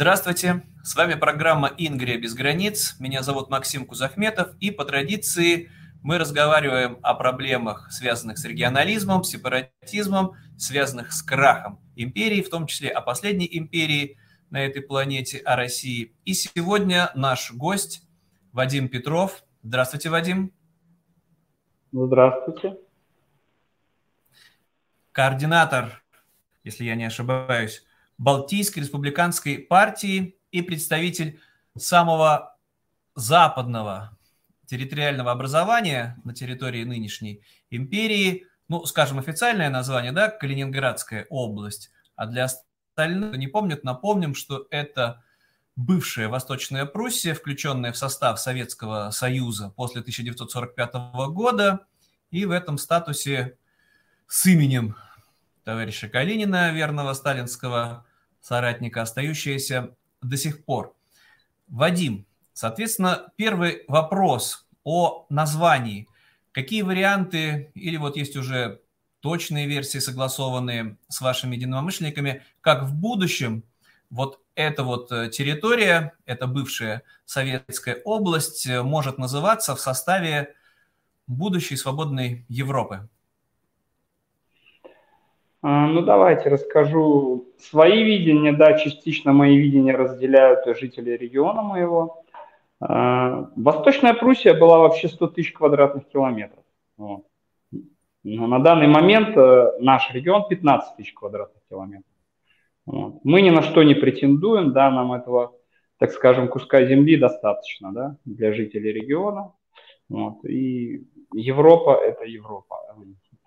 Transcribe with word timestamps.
Здравствуйте, 0.00 0.62
с 0.84 0.94
вами 0.94 1.14
программа 1.14 1.72
«Ингрия 1.76 2.18
без 2.18 2.32
границ». 2.32 2.94
Меня 3.00 3.24
зовут 3.24 3.50
Максим 3.50 3.84
Кузахметов, 3.84 4.54
и 4.60 4.70
по 4.70 4.84
традиции 4.84 5.72
мы 6.04 6.18
разговариваем 6.18 7.00
о 7.02 7.14
проблемах, 7.14 7.90
связанных 7.90 8.38
с 8.38 8.44
регионализмом, 8.44 9.24
сепаратизмом, 9.24 10.36
связанных 10.56 11.12
с 11.12 11.20
крахом 11.20 11.80
империи, 11.96 12.42
в 12.42 12.48
том 12.48 12.68
числе 12.68 12.90
о 12.90 13.00
последней 13.00 13.48
империи 13.50 14.18
на 14.50 14.64
этой 14.64 14.82
планете, 14.82 15.38
о 15.38 15.56
России. 15.56 16.14
И 16.24 16.32
сегодня 16.32 17.10
наш 17.16 17.52
гость 17.52 18.04
Вадим 18.52 18.88
Петров. 18.88 19.42
Здравствуйте, 19.64 20.10
Вадим. 20.10 20.52
Здравствуйте. 21.90 22.78
Координатор, 25.10 26.04
если 26.62 26.84
я 26.84 26.94
не 26.94 27.06
ошибаюсь, 27.06 27.82
Балтийской 28.18 28.82
республиканской 28.82 29.58
партии 29.58 30.36
и 30.50 30.60
представитель 30.60 31.40
самого 31.76 32.56
западного 33.14 34.16
территориального 34.66 35.32
образования 35.32 36.20
на 36.24 36.34
территории 36.34 36.84
нынешней 36.84 37.42
империи, 37.70 38.46
ну, 38.68 38.84
скажем, 38.84 39.18
официальное 39.18 39.70
название, 39.70 40.12
да, 40.12 40.28
Калининградская 40.28 41.26
область, 41.30 41.90
а 42.16 42.26
для 42.26 42.44
остальных, 42.44 43.36
не 43.38 43.46
помнят, 43.46 43.84
напомним, 43.84 44.34
что 44.34 44.66
это 44.70 45.22
бывшая 45.76 46.28
Восточная 46.28 46.84
Пруссия, 46.84 47.34
включенная 47.34 47.92
в 47.92 47.96
состав 47.96 48.40
Советского 48.40 49.10
Союза 49.10 49.70
после 49.70 50.00
1945 50.00 50.94
года, 51.30 51.86
и 52.30 52.44
в 52.44 52.50
этом 52.50 52.78
статусе 52.78 53.56
с 54.26 54.44
именем 54.46 54.96
товарища 55.64 56.08
Калинина, 56.08 56.72
верного 56.72 57.14
сталинского 57.14 58.04
соратника, 58.40 59.02
остающаяся 59.02 59.94
до 60.22 60.36
сих 60.36 60.64
пор. 60.64 60.94
Вадим, 61.68 62.26
соответственно, 62.52 63.32
первый 63.36 63.84
вопрос 63.88 64.66
о 64.84 65.26
названии. 65.28 66.08
Какие 66.52 66.82
варианты, 66.82 67.70
или 67.74 67.96
вот 67.96 68.16
есть 68.16 68.36
уже 68.36 68.80
точные 69.20 69.66
версии, 69.66 69.98
согласованные 69.98 70.96
с 71.08 71.20
вашими 71.20 71.56
единомышленниками, 71.56 72.42
как 72.60 72.84
в 72.84 72.94
будущем 72.94 73.64
вот 74.10 74.40
эта 74.54 74.82
вот 74.82 75.12
э, 75.12 75.28
территория, 75.28 76.14
эта 76.24 76.46
бывшая 76.46 77.02
советская 77.24 78.00
область 78.04 78.66
э, 78.66 78.82
может 78.82 79.18
называться 79.18 79.76
в 79.76 79.80
составе 79.80 80.54
будущей 81.26 81.76
свободной 81.76 82.44
Европы? 82.48 83.08
А, 85.60 85.86
ну, 85.88 86.02
давайте 86.02 86.48
расскажу 86.50 87.48
свои 87.58 88.04
видения. 88.04 88.52
Да, 88.52 88.78
частично 88.78 89.32
мои 89.32 89.56
видения 89.56 89.96
разделяют 89.96 90.64
жители 90.78 91.10
региона 91.10 91.62
моего. 91.62 92.22
А, 92.80 93.50
Восточная 93.56 94.14
Пруссия 94.14 94.54
была 94.54 94.78
вообще 94.78 95.08
100 95.08 95.26
тысяч 95.28 95.52
квадратных 95.52 96.08
километров. 96.08 96.64
Но 96.96 98.46
на 98.46 98.58
данный 98.58 98.88
момент 98.88 99.36
э, 99.36 99.72
наш 99.78 100.12
регион 100.12 100.48
15 100.48 100.96
тысяч 100.96 101.14
квадратных 101.14 101.62
километров. 101.70 102.04
Мы 102.86 103.42
ни 103.42 103.50
на 103.50 103.62
что 103.62 103.82
не 103.84 103.94
претендуем, 103.94 104.72
да, 104.72 104.90
нам 104.90 105.12
этого, 105.12 105.54
так 105.98 106.10
скажем, 106.10 106.48
куска 106.48 106.84
земли 106.84 107.16
достаточно, 107.16 107.92
да, 107.92 108.16
для 108.24 108.52
жителей 108.52 108.92
региона. 108.92 109.52
Вот. 110.08 110.44
И 110.44 111.06
Европа– 111.32 112.00
это 112.02 112.24
Европа 112.24 112.77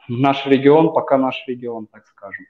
наш 0.08 0.46
регион, 0.46 0.94
пока 0.94 1.18
наш 1.18 1.44
регион, 1.48 1.88
так 1.88 2.06
скажем. 2.08 2.46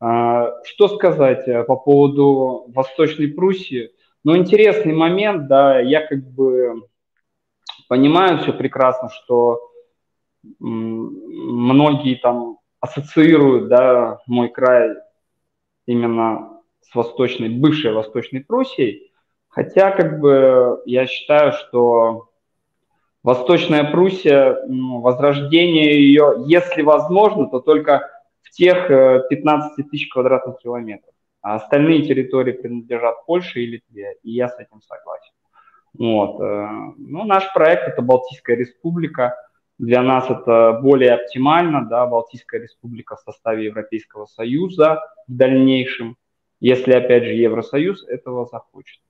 А, 0.00 0.62
что 0.64 0.88
сказать 0.88 1.46
э, 1.48 1.64
по 1.64 1.76
поводу 1.76 2.66
Восточной 2.68 3.28
Пруссии? 3.28 3.90
Ну, 4.24 4.36
интересный 4.36 4.94
момент, 4.94 5.48
да, 5.48 5.80
я 5.80 6.06
как 6.06 6.22
бы 6.22 6.88
понимаю 7.88 8.38
все 8.38 8.52
прекрасно, 8.52 9.08
что 9.10 9.60
многие 10.58 12.16
там 12.16 12.58
ассоциируют, 12.80 13.68
да, 13.68 14.18
мой 14.26 14.48
край 14.48 14.94
именно 15.86 16.60
с 16.80 16.94
Восточной, 16.94 17.48
бывшей 17.48 17.92
Восточной 17.92 18.40
Пруссией, 18.40 19.12
хотя 19.48 19.90
как 19.90 20.20
бы 20.20 20.82
я 20.86 21.06
считаю, 21.06 21.52
что 21.52 22.27
Восточная 23.22 23.90
Пруссия, 23.90 24.58
возрождение 24.68 26.00
ее, 26.00 26.36
если 26.46 26.82
возможно, 26.82 27.48
то 27.48 27.60
только 27.60 28.08
в 28.42 28.50
тех 28.50 28.88
15 29.28 29.78
э, 29.78 29.82
тысяч 29.90 30.08
квадратных 30.08 30.58
километров. 30.58 31.12
А 31.42 31.56
остальные 31.56 32.02
территории 32.02 32.52
принадлежат 32.52 33.26
Польше 33.26 33.60
и 33.60 33.66
Литве, 33.66 34.16
и 34.22 34.30
я 34.32 34.48
с 34.48 34.58
этим 34.58 34.80
согласен. 34.82 35.32
Вот. 35.94 36.40
Э, 36.40 36.68
ну, 36.96 37.24
наш 37.24 37.52
проект– 37.52 37.82
это 37.88 38.02
Балтийская 38.02 38.56
республика. 38.56 39.34
Для 39.78 40.02
нас 40.02 40.28
это 40.30 40.78
более 40.82 41.14
оптимально, 41.14 41.86
да, 41.86 42.06
Балтийская 42.06 42.60
республика 42.60 43.16
в 43.16 43.20
составе 43.20 43.66
Европейского 43.66 44.26
Союза 44.26 45.00
в 45.26 45.36
дальнейшем, 45.36 46.16
если, 46.60 46.92
опять 46.92 47.24
же, 47.24 47.34
Евросоюз 47.34 48.04
этого 48.08 48.46
захочет. 48.46 49.00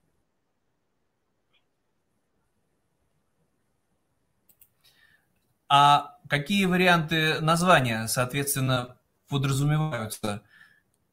А 5.69 6.15
какие 6.27 6.65
варианты 6.65 7.39
названия, 7.41 8.07
соответственно, 8.07 8.97
подразумеваются? 9.29 10.41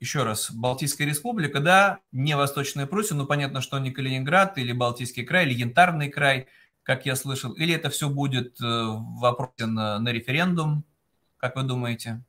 Еще 0.00 0.24
раз, 0.24 0.50
Балтийская 0.50 1.06
республика, 1.06 1.60
да, 1.60 1.98
не 2.10 2.36
Восточная 2.36 2.86
Пруссия, 2.86 3.16
но 3.16 3.26
понятно, 3.26 3.60
что 3.60 3.78
не 3.78 3.90
Калининград 3.90 4.58
или 4.58 4.72
Балтийский 4.72 5.24
край, 5.24 5.46
или 5.46 5.54
Янтарный 5.54 6.10
край, 6.10 6.46
как 6.82 7.04
я 7.06 7.16
слышал, 7.16 7.52
или 7.52 7.74
это 7.74 7.90
все 7.90 8.08
будет 8.08 8.60
э, 8.60 8.64
в 8.64 9.20
вопросе 9.20 9.66
на, 9.66 9.98
на 9.98 10.10
референдум, 10.10 10.84
как 11.36 11.56
вы 11.56 11.62
думаете? 11.62 12.22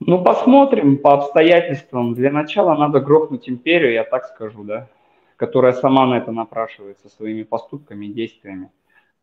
Ну, 0.00 0.22
посмотрим 0.22 0.98
по 0.98 1.14
обстоятельствам. 1.14 2.14
Для 2.14 2.30
начала 2.30 2.76
надо 2.76 3.00
грохнуть 3.00 3.48
империю, 3.48 3.92
я 3.92 4.04
так 4.04 4.26
скажу, 4.26 4.64
да, 4.64 4.88
которая 5.36 5.72
сама 5.72 6.06
на 6.06 6.18
это 6.18 6.32
напрашивается 6.32 7.08
своими 7.08 7.42
поступками 7.44 8.06
и 8.06 8.12
действиями. 8.12 8.70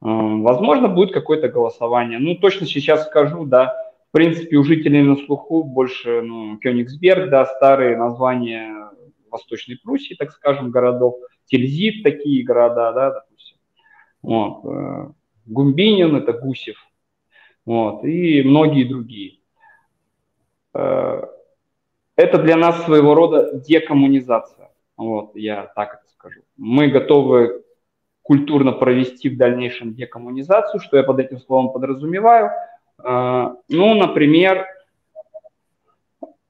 Возможно, 0.02 0.88
будет 0.88 1.14
какое-то 1.14 1.48
голосование. 1.48 2.18
Ну, 2.18 2.36
точно 2.36 2.66
сейчас 2.66 3.06
скажу, 3.06 3.46
да, 3.46 3.76
в 4.10 4.12
принципе, 4.12 4.58
у 4.58 4.64
жителей 4.64 5.04
на 5.04 5.16
слуху 5.16 5.64
больше, 5.64 6.22
ну, 6.22 6.58
Кёнигсберг, 6.58 7.30
да, 7.30 7.46
старые 7.46 7.96
названия 7.96 8.90
Восточной 9.30 9.78
Пруссии, 9.78 10.16
так 10.16 10.32
скажем, 10.32 10.72
городов, 10.72 11.16
Тильзит, 11.46 12.04
такие 12.04 12.44
города, 12.44 12.92
да, 12.94 13.12
допустим. 13.12 13.58
Вот. 14.22 14.66
Э, 14.66 15.12
Гумбинин, 15.46 16.16
это 16.16 16.34
Гусев, 16.34 16.78
вот, 17.66 18.04
и 18.04 18.44
многие 18.44 18.84
другие. 18.84 19.40
Э, 20.74 21.24
это 22.16 22.38
для 22.38 22.58
нас 22.58 22.84
своего 22.84 23.16
рода 23.16 23.60
декоммунизация, 23.60 24.72
вот, 24.98 25.36
я 25.36 25.72
так 25.76 25.96
это 25.96 26.10
скажу. 26.12 26.42
Мы 26.58 26.88
готовы 26.88 27.64
культурно 28.32 28.72
провести 28.72 29.28
в 29.28 29.36
дальнейшем 29.36 29.94
декоммунизацию. 29.94 30.80
Что 30.80 30.96
я 30.96 31.04
под 31.04 31.20
этим 31.20 31.38
словом 31.38 31.74
подразумеваю? 31.74 32.52
А, 32.98 33.58
ну, 33.68 33.94
например, 33.94 34.68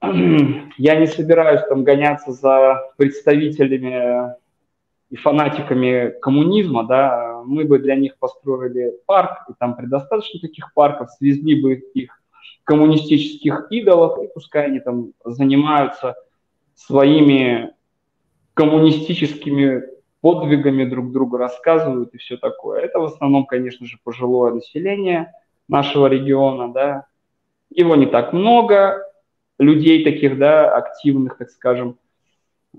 я 0.00 0.94
не 0.94 1.08
собираюсь 1.08 1.62
там 1.68 1.82
гоняться 1.82 2.30
за 2.30 2.92
представителями 2.96 4.32
и 5.10 5.16
фанатиками 5.16 6.14
коммунизма, 6.20 6.86
да, 6.86 7.42
мы 7.44 7.64
бы 7.64 7.80
для 7.80 7.96
них 7.96 8.16
построили 8.20 8.94
парк, 9.06 9.38
и 9.50 9.52
там 9.58 9.74
предостаточно 9.74 10.38
таких 10.38 10.72
парков, 10.74 11.10
свезли 11.10 11.60
бы 11.60 11.74
их 11.94 12.22
коммунистических 12.62 13.66
идолов, 13.70 14.22
и 14.22 14.28
пускай 14.32 14.66
они 14.66 14.78
там 14.78 15.14
занимаются 15.24 16.14
своими 16.76 17.72
коммунистическими 18.54 19.82
подвигами 20.22 20.84
друг 20.84 21.12
другу 21.12 21.36
рассказывают 21.36 22.14
и 22.14 22.18
все 22.18 22.38
такое. 22.38 22.80
Это 22.80 23.00
в 23.00 23.04
основном, 23.04 23.44
конечно 23.44 23.86
же, 23.86 23.98
пожилое 24.02 24.54
население 24.54 25.34
нашего 25.68 26.06
региона, 26.06 26.72
да. 26.72 27.06
Его 27.70 27.96
не 27.96 28.06
так 28.06 28.32
много, 28.32 29.02
людей 29.58 30.04
таких, 30.04 30.38
да, 30.38 30.74
активных, 30.74 31.38
так 31.38 31.50
скажем, 31.50 31.98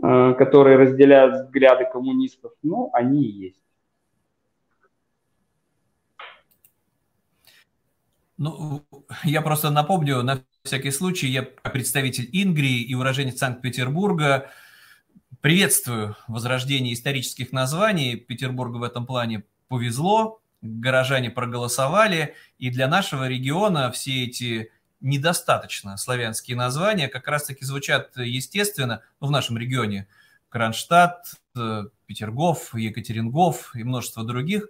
э, 0.01 0.33
которые 0.37 0.77
разделяют 0.77 1.45
взгляды 1.45 1.85
коммунистов, 1.91 2.53
но 2.63 2.89
они 2.93 3.23
и 3.23 3.31
есть. 3.31 3.61
Ну, 8.37 8.81
я 9.23 9.41
просто 9.41 9.69
напомню, 9.69 10.23
на 10.23 10.43
всякий 10.63 10.91
случай, 10.91 11.27
я 11.27 11.43
представитель 11.43 12.29
Ингрии 12.31 12.81
и 12.81 12.95
уроженец 12.95 13.37
Санкт-Петербурга, 13.37 14.49
Приветствую 15.41 16.15
возрождение 16.27 16.93
исторических 16.93 17.51
названий. 17.51 18.15
Петербургу 18.15 18.79
в 18.79 18.83
этом 18.83 19.05
плане 19.05 19.43
повезло, 19.67 20.41
горожане 20.61 21.29
проголосовали, 21.29 22.35
и 22.57 22.69
для 22.69 22.87
нашего 22.87 23.27
региона 23.27 23.91
все 23.91 24.25
эти 24.25 24.71
недостаточно 24.99 25.97
славянские 25.97 26.57
названия 26.57 27.07
как 27.07 27.27
раз-таки 27.27 27.65
звучат 27.65 28.15
естественно 28.17 29.01
ну, 29.19 29.27
в 29.27 29.31
нашем 29.31 29.57
регионе. 29.57 30.07
Кронштадт, 30.49 31.25
э, 31.57 31.85
Петергоф, 32.05 32.75
Екатерингоф 32.75 33.75
и 33.75 33.83
множество 33.83 34.23
других. 34.23 34.67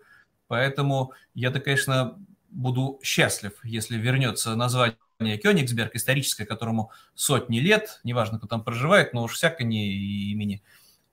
Поэтому 0.47 1.13
я-то, 1.33 1.59
конечно, 1.59 2.17
буду 2.49 2.99
счастлив, 3.03 3.53
если 3.63 3.97
вернется 3.97 4.55
название 4.55 4.97
Кёнигсберг, 5.19 5.95
историческое, 5.95 6.45
которому 6.45 6.91
сотни 7.15 7.59
лет, 7.59 7.99
неважно, 8.03 8.37
кто 8.37 8.47
там 8.47 8.63
проживает, 8.63 9.13
но 9.13 9.23
уж 9.23 9.33
всяко 9.33 9.63
не 9.63 10.31
имени 10.31 10.63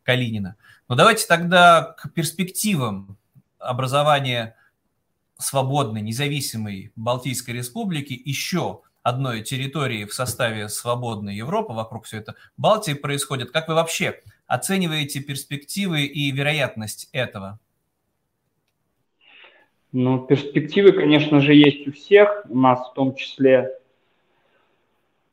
Калинина. 0.02 0.56
Но 0.88 0.94
давайте 0.94 1.26
тогда 1.26 1.94
к 1.98 2.12
перспективам 2.12 3.16
образования 3.58 4.56
свободной, 5.38 6.00
независимой 6.02 6.92
Балтийской 6.96 7.54
республики 7.54 8.20
еще 8.24 8.82
одной 9.02 9.42
территории 9.42 10.04
в 10.04 10.12
составе 10.12 10.68
свободной 10.68 11.34
Европы, 11.34 11.72
вокруг 11.72 12.04
все 12.04 12.18
это 12.18 12.34
Балтии 12.56 12.92
происходит. 12.92 13.50
Как 13.50 13.68
вы 13.68 13.74
вообще 13.74 14.20
оцениваете 14.46 15.20
перспективы 15.20 16.02
и 16.04 16.30
вероятность 16.30 17.08
этого? 17.12 17.58
Ну, 19.92 20.24
перспективы, 20.26 20.92
конечно 20.92 21.40
же, 21.40 21.54
есть 21.54 21.88
у 21.88 21.92
всех, 21.92 22.44
у 22.48 22.56
нас 22.56 22.90
в 22.90 22.94
том 22.94 23.16
числе 23.16 23.79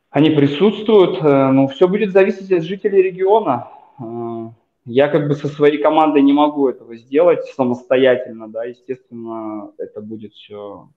они 0.09 0.29
присутствуют, 0.29 1.21
э, 1.21 1.51
но 1.51 1.67
все 1.67 1.87
будет 1.87 2.11
зависеть 2.11 2.51
от 2.51 2.63
жителей 2.63 3.01
региона. 3.01 3.69
Э, 3.99 4.49
я 4.85 5.09
как 5.09 5.27
бы 5.27 5.35
со 5.35 5.47
своей 5.47 5.81
командой 5.81 6.21
не 6.21 6.33
могу 6.33 6.69
этого 6.69 6.95
сделать 6.95 7.45
самостоятельно, 7.55 8.47
да, 8.47 8.63
естественно, 8.63 9.71
это 9.77 10.01
будет 10.01 10.33
все 10.33 10.89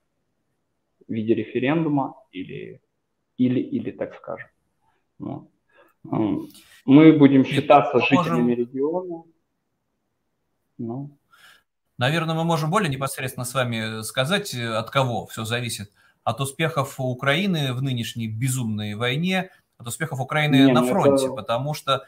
в 1.08 1.12
виде 1.12 1.34
референдума 1.34 2.14
или, 2.30 2.80
или, 3.36 3.60
или 3.60 3.90
так 3.90 4.14
скажем. 4.14 4.48
Вот. 5.18 5.48
Мы 6.04 7.12
будем 7.18 7.44
считаться 7.44 7.96
мы 7.96 8.02
жителями 8.02 8.42
можем... 8.42 8.58
региона. 8.58 9.22
Ну. 10.78 11.10
Наверное, 11.98 12.34
мы 12.34 12.44
можем 12.44 12.70
более 12.70 12.88
непосредственно 12.88 13.44
с 13.44 13.52
вами 13.52 14.02
сказать, 14.02 14.54
от 14.54 14.88
кого 14.90 15.26
все 15.26 15.44
зависит. 15.44 15.90
От 16.24 16.40
успехов 16.40 16.94
Украины 16.98 17.72
в 17.72 17.82
нынешней 17.82 18.28
безумной 18.28 18.94
войне, 18.94 19.50
от 19.78 19.88
успехов 19.88 20.20
Украины 20.20 20.56
Не, 20.56 20.72
на 20.72 20.82
ну 20.82 20.88
фронте, 20.88 21.26
это... 21.26 21.34
потому 21.34 21.74
что 21.74 22.04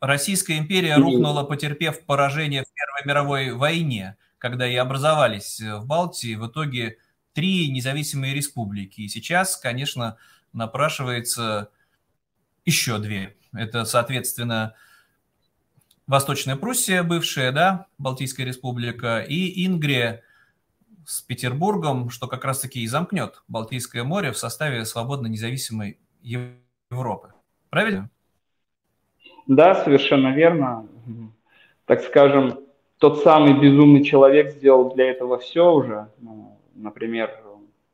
Российская 0.00 0.56
империя 0.56 0.96
рухнула, 0.96 1.44
потерпев 1.44 2.04
поражение 2.04 2.62
в 2.62 2.72
Первой 2.72 3.06
мировой 3.06 3.52
войне, 3.52 4.16
когда 4.38 4.66
и 4.66 4.74
образовались 4.74 5.60
в 5.60 5.84
Балтии 5.86 6.36
в 6.36 6.46
итоге 6.46 6.96
три 7.34 7.70
независимые 7.70 8.34
республики. 8.34 9.02
И 9.02 9.08
сейчас, 9.08 9.56
конечно, 9.56 10.16
напрашивается 10.52 11.70
еще 12.64 12.98
две. 12.98 13.36
Это, 13.52 13.84
соответственно, 13.84 14.74
Восточная 16.06 16.56
Пруссия, 16.56 17.02
бывшая, 17.02 17.52
да, 17.52 17.86
Балтийская 17.98 18.46
республика, 18.46 19.20
и 19.20 19.66
Ингрия 19.66 20.22
с 21.10 21.22
Петербургом, 21.22 22.08
что 22.08 22.28
как 22.28 22.44
раз-таки 22.44 22.82
и 22.82 22.86
замкнет 22.86 23.42
Балтийское 23.48 24.04
море 24.04 24.30
в 24.30 24.38
составе 24.38 24.84
свободно 24.84 25.26
независимой 25.26 25.98
Европы. 26.22 27.32
Правильно? 27.68 28.08
Да, 29.48 29.74
совершенно 29.74 30.32
верно. 30.32 30.86
Так 31.86 32.02
скажем, 32.02 32.60
тот 32.98 33.24
самый 33.24 33.58
безумный 33.60 34.04
человек 34.04 34.52
сделал 34.52 34.94
для 34.94 35.10
этого 35.10 35.38
все 35.38 35.72
уже. 35.72 36.12
Ну, 36.18 36.56
например, 36.76 37.36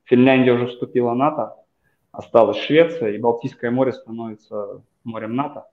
Финляндия 0.05 0.53
уже 0.53 0.67
вступила 0.67 1.13
в 1.13 1.17
НАТО, 1.17 1.57
осталась 2.13 2.59
Швеция, 2.59 3.13
и 3.13 3.19
Балтийское 3.19 3.71
море 3.71 3.95
становится 3.95 4.83
морем 5.05 5.37
НАТО. 5.37 5.65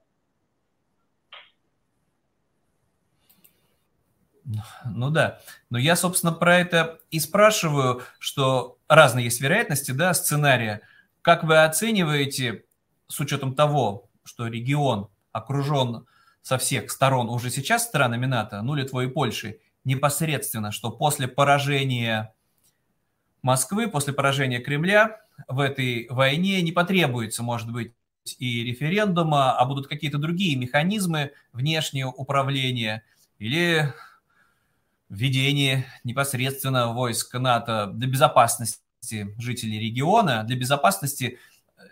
Ну 4.86 5.10
да, 5.10 5.40
но 5.70 5.78
я, 5.78 5.96
собственно, 5.96 6.34
про 6.34 6.58
это 6.58 7.00
и 7.12 7.20
спрашиваю, 7.20 8.04
что 8.20 8.78
разные 8.88 9.26
есть 9.26 9.40
вероятности, 9.40 9.92
да, 9.92 10.14
сценария. 10.14 10.82
Как 11.22 11.44
вы 11.44 11.64
оцениваете, 11.64 12.66
с 13.08 13.20
учетом 13.20 13.56
того, 13.56 14.10
что 14.24 14.48
регион 14.48 15.08
окружен 15.32 16.06
со 16.42 16.58
всех 16.58 16.92
сторон 16.92 17.30
уже 17.30 17.50
сейчас 17.50 17.86
странами 17.86 18.26
НАТО, 18.26 18.62
ну, 18.62 18.76
Литвой 18.76 19.06
и 19.06 19.10
Польшей, 19.10 19.62
непосредственно, 19.86 20.72
что 20.72 20.92
после 20.92 21.28
поражения 21.28 22.34
Москвы, 23.42 23.88
после 23.90 24.14
поражения 24.14 24.60
Кремля, 24.60 25.22
в 25.48 25.60
этой 25.60 26.08
войне 26.10 26.62
не 26.62 26.72
потребуется, 26.72 27.44
может 27.44 27.72
быть, 27.72 27.94
и 28.40 28.64
референдума, 28.64 29.58
а 29.58 29.66
будут 29.66 29.88
какие-то 29.88 30.18
другие 30.18 30.56
механизмы 30.58 31.32
внешнего 31.52 32.10
управления 32.10 33.04
или 33.40 33.94
введение 35.14 35.86
непосредственно 36.04 36.92
войск 36.92 37.36
НАТО 37.36 37.92
для 37.94 38.08
безопасности 38.08 38.80
жителей 39.38 39.80
региона, 39.80 40.44
для 40.44 40.58
безопасности 40.58 41.40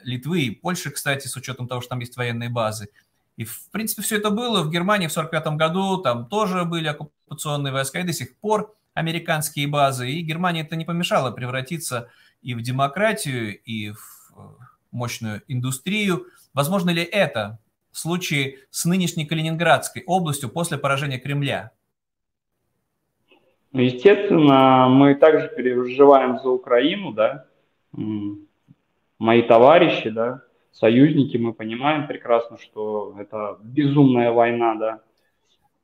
Литвы 0.04 0.42
и 0.42 0.52
Польши, 0.52 0.90
кстати, 0.90 1.28
с 1.28 1.36
учетом 1.36 1.68
того, 1.68 1.82
что 1.82 1.92
там 1.92 2.00
есть 2.00 2.18
военные 2.18 2.50
базы. 2.50 2.90
И, 3.38 3.44
в 3.44 3.70
принципе, 3.70 4.02
все 4.02 4.18
это 4.18 4.32
было 4.32 4.64
в 4.64 4.72
Германии 4.72 5.08
в 5.08 5.12
1945 5.12 5.58
году, 5.58 6.02
там 6.02 6.26
тоже 6.28 6.66
были 6.66 6.88
оккупационные 6.88 7.72
войска, 7.72 8.00
и 8.00 8.04
до 8.04 8.14
сих 8.14 8.38
пор 8.38 8.76
американские 8.94 9.68
базы, 9.68 10.10
и 10.10 10.22
Германии 10.22 10.64
это 10.64 10.76
не 10.76 10.86
помешало 10.86 11.32
превратиться 11.32 12.10
и 12.42 12.56
в 12.56 12.62
демократию, 12.62 13.62
и 13.62 13.92
в 13.92 14.32
э, 14.36 14.42
мощную 14.92 15.44
индустрию. 15.48 16.26
Возможно 16.54 16.90
ли 16.90 17.04
это 17.04 17.60
в 17.92 18.00
случае 18.00 18.60
с 18.72 18.86
нынешней 18.86 19.26
Калининградской 19.26 20.04
областью 20.06 20.50
после 20.50 20.78
поражения 20.78 21.20
Кремля? 21.20 21.72
Естественно, 23.74 24.88
мы 24.90 25.16
также 25.16 25.48
переживаем 25.48 26.40
за 26.40 26.50
Украину, 26.50 27.14
да, 27.14 27.46
мои 29.18 29.42
товарищи, 29.44 30.10
да, 30.10 30.42
союзники, 30.72 31.38
мы 31.38 31.54
понимаем 31.54 32.08
прекрасно, 32.08 32.58
что 32.58 33.16
это 33.18 33.58
безумная 33.64 34.32
война, 34.32 34.76
да, 34.76 35.00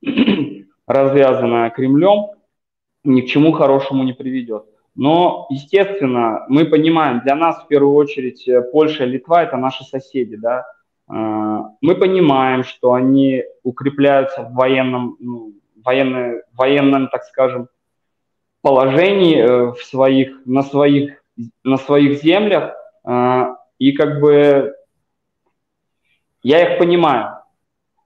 развязанная 0.87 1.69
Кремлем, 1.69 2.31
ни 3.03 3.21
к 3.21 3.27
чему 3.27 3.53
хорошему 3.53 4.03
не 4.03 4.13
приведет. 4.13 4.65
Но, 4.95 5.45
естественно, 5.49 6.45
мы 6.49 6.65
понимаем, 6.65 7.21
для 7.21 7.35
нас 7.35 7.63
в 7.63 7.67
первую 7.67 7.93
очередь 7.93 8.47
э, 8.47 8.63
Польша 8.63 9.05
и 9.05 9.09
Литва– 9.09 9.43
это 9.43 9.55
наши 9.55 9.83
соседи, 9.83 10.35
да. 10.35 10.65
Э, 11.07 11.13
мы 11.79 11.95
понимаем, 11.95 12.63
что 12.63 12.93
они 12.93 13.43
укрепляются 13.61 14.41
в 14.41 14.55
военном, 14.55 15.15
ну, 15.19 15.53
военной, 15.85 16.41
военном, 16.53 17.09
так 17.09 17.23
скажем, 17.25 17.69
положении 18.67 19.37
э, 19.37 19.71
в 19.71 19.77
своих, 19.77 20.45
на, 20.45 20.61
своих, 20.61 21.23
на 21.63 21.77
своих 21.77 22.21
землях. 22.21 22.75
И 23.79 23.91
как 23.93 24.19
бы 24.19 24.75
я 26.43 26.73
их 26.73 26.77
понимаю, 26.77 27.37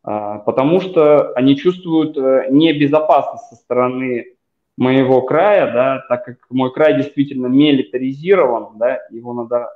потому 0.04 0.80
что 0.80 1.34
они 1.34 1.56
чувствуют 1.56 2.16
небезопасность 2.52 3.46
со 3.50 3.56
стороны 3.56 4.36
моего 4.78 5.24
края, 5.24 5.74
да, 5.74 6.06
так 6.08 6.26
как 6.26 6.38
мой 6.52 6.72
край 6.72 6.98
действительно 6.98 7.48
милитаризирован, 7.48 8.78
да, 8.78 9.00
его 9.10 9.34
надо 9.34 9.70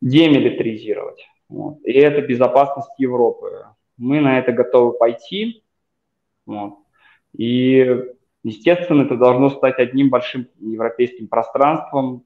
демилитаризировать. 0.00 1.26
Вот. 1.50 1.84
И 1.84 1.92
это 1.92 2.22
безопасность 2.22 2.94
Европы. 2.96 3.66
Мы 3.98 4.20
на 4.20 4.38
это 4.38 4.52
готовы 4.52 4.92
пойти. 4.92 5.62
Вот. 6.46 6.78
И, 7.36 7.84
естественно, 8.42 9.02
это 9.02 9.16
должно 9.16 9.50
стать 9.50 9.78
одним 9.78 10.10
большим 10.10 10.48
европейским 10.58 11.28
пространством. 11.28 12.24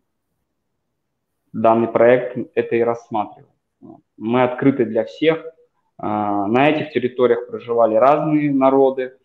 Данный 1.53 1.89
проект 1.89 2.37
это 2.55 2.77
и 2.77 2.81
рассматривает. 2.81 3.51
Вот. 3.81 4.01
Мы 4.17 4.43
открыты 4.43 4.85
для 4.85 5.05
всех. 5.05 5.45
А, 5.99 6.47
на 6.47 6.69
этих 6.69 6.93
территориях 6.93 7.47
проживали 7.49 7.95
разные 7.95 8.53
народы 8.53 9.17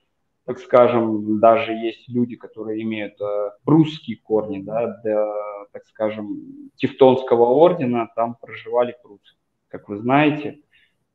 так 0.50 0.58
скажем, 0.58 1.40
даже 1.40 1.74
есть 1.74 2.10
люди, 2.10 2.36
которые 2.36 2.82
имеют 2.82 3.20
прусские 3.64 4.18
корни, 4.18 4.60
да, 4.64 5.00
до, 5.04 5.68
так 5.72 5.86
скажем, 5.86 6.72
Тевтонского 6.76 7.46
ордена, 7.46 8.10
там 8.16 8.34
проживали 8.34 8.96
прусы, 9.04 9.36
как 9.68 9.88
вы 9.90 9.98
знаете. 9.98 10.60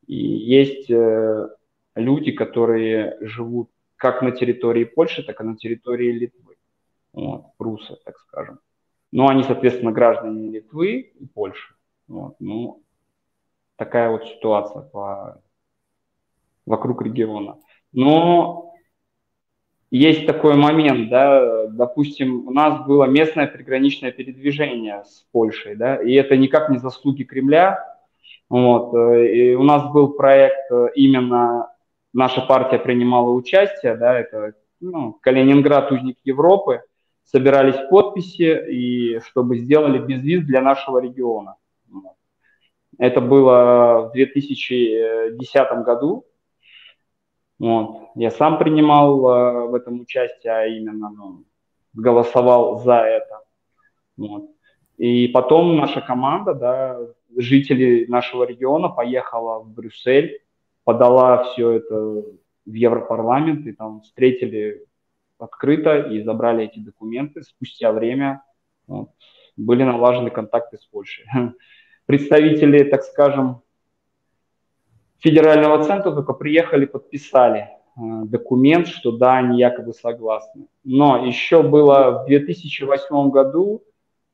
И 0.07 0.15
есть 0.15 0.89
э, 0.89 1.49
люди, 1.97 2.31
которые 2.31 3.17
живут 3.23 3.71
как 4.05 4.21
на 4.21 4.33
территории 4.33 4.85
Польши, 4.85 5.23
так 5.23 5.41
и 5.41 5.45
на 5.45 5.57
территории 5.57 6.13
Литвы. 6.13 6.57
Вот, 7.15 7.57
прусы, 7.57 7.97
так 8.05 8.19
скажем. 8.19 8.59
Но 9.13 9.29
они, 9.29 9.45
соответственно, 9.45 9.93
граждане 9.93 10.51
Литвы 10.51 11.13
и 11.23 11.27
Польши. 11.27 11.75
Вот, 12.07 12.37
ну, 12.39 12.83
такая 13.77 14.11
вот 14.11 14.27
ситуация 14.27 14.83
по, 14.83 15.41
вокруг 16.67 17.01
региона. 17.01 17.57
Но 17.95 18.75
есть 19.91 20.27
такой 20.27 20.55
момент, 20.55 21.09
да, 21.09 21.67
допустим, 21.69 22.47
у 22.47 22.51
нас 22.51 22.87
было 22.87 23.05
местное 23.05 23.47
приграничное 23.47 24.13
передвижение 24.13 25.03
с 25.07 25.27
Польшей, 25.33 25.77
да, 25.77 25.97
и 25.97 26.13
это 26.13 26.37
никак 26.37 26.69
не 26.69 26.77
заслуги 26.77 27.23
Кремля, 27.23 27.79
Вот. 28.51 28.95
И 28.95 29.55
у 29.55 29.63
нас 29.63 29.91
был 29.91 30.13
проект 30.13 30.71
именно, 30.95 31.74
наша 32.15 32.41
партия 32.41 32.79
принимала 32.79 33.31
участие, 33.31 33.97
да, 33.97 34.19
это 34.19 34.55
ну, 34.81 35.19
Калининград, 35.21 35.93
узник 35.93 36.17
Европы, 36.25 36.83
собирались 37.25 37.77
подписи, 37.91 38.71
и 38.71 39.21
чтобы 39.21 39.59
сделали 39.59 39.99
безвиз 39.99 40.45
для 40.45 40.63
нашего 40.63 40.99
региона. 40.99 41.57
Это 42.99 43.21
было 43.21 44.09
в 44.09 44.13
2010 44.13 45.85
году. 45.85 46.25
Вот. 47.59 48.11
Я 48.15 48.31
сам 48.31 48.59
принимал 48.59 49.19
э, 49.19 49.69
в 49.69 49.75
этом 49.75 50.01
участие, 50.01 50.53
а 50.53 50.67
именно 50.67 51.11
ну, 51.11 51.45
голосовал 51.93 52.79
за 52.81 52.97
это. 53.01 53.41
Вот. 54.17 54.51
И 54.97 55.29
потом 55.29 55.77
наша 55.77 56.01
команда, 56.01 56.55
да, 56.55 56.99
жители 57.37 58.07
нашего 58.07 58.45
региона 58.45 58.89
поехала 58.89 59.61
в 59.61 59.69
Брюссель, 59.73 60.44
подала 60.85 61.45
все 61.45 61.73
это 61.73 62.23
в 62.67 62.73
Европарламент, 62.73 63.67
и 63.67 63.73
там 63.73 64.03
встретили 64.03 64.87
открыто 65.39 65.99
и 65.99 66.23
забрали 66.23 66.65
эти 66.65 66.79
документы. 66.79 67.43
Спустя 67.43 67.93
время 67.93 68.43
вот, 68.87 69.11
были 69.57 69.83
налажены 69.83 70.31
контакты 70.31 70.79
с 70.79 70.87
Польшей. 70.87 71.25
Представители, 72.07 72.85
так 72.85 73.03
скажем, 73.03 73.63
федерального 75.19 75.83
центра 75.85 76.13
только 76.13 76.35
приехали, 76.35 76.85
подписали 76.85 77.61
э, 77.61 78.01
документ, 78.27 78.89
что 78.89 79.13
да, 79.13 79.39
они 79.39 79.59
якобы 79.59 79.95
согласны. 79.95 80.67
Но 80.85 81.25
еще 81.25 81.63
было 81.63 82.23
в 82.23 82.27
2008 82.27 83.31
году 83.31 83.83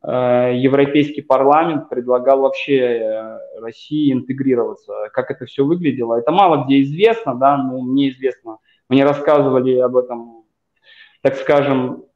Европейский 0.02 1.21
парламент 1.21 1.90
предлагал 1.90 2.40
вообще 2.40 2.78
э, 2.78 3.38
России 3.61 4.12
интегрироваться. 4.12 5.11
Как 5.12 5.30
это 5.30 5.45
все 5.45 5.64
выглядело, 5.64 6.19
это 6.19 6.33
мало 6.33 6.64
где 6.64 6.83
известно, 6.83 7.35
да, 7.35 7.59
но 7.59 7.83
мне 7.83 8.09
известно. 8.09 8.59
Мне 8.88 9.04
рассказывали 9.04 9.78
об 9.78 9.97
этом, 9.97 10.45
так 11.21 11.37
скажем, 11.37 12.07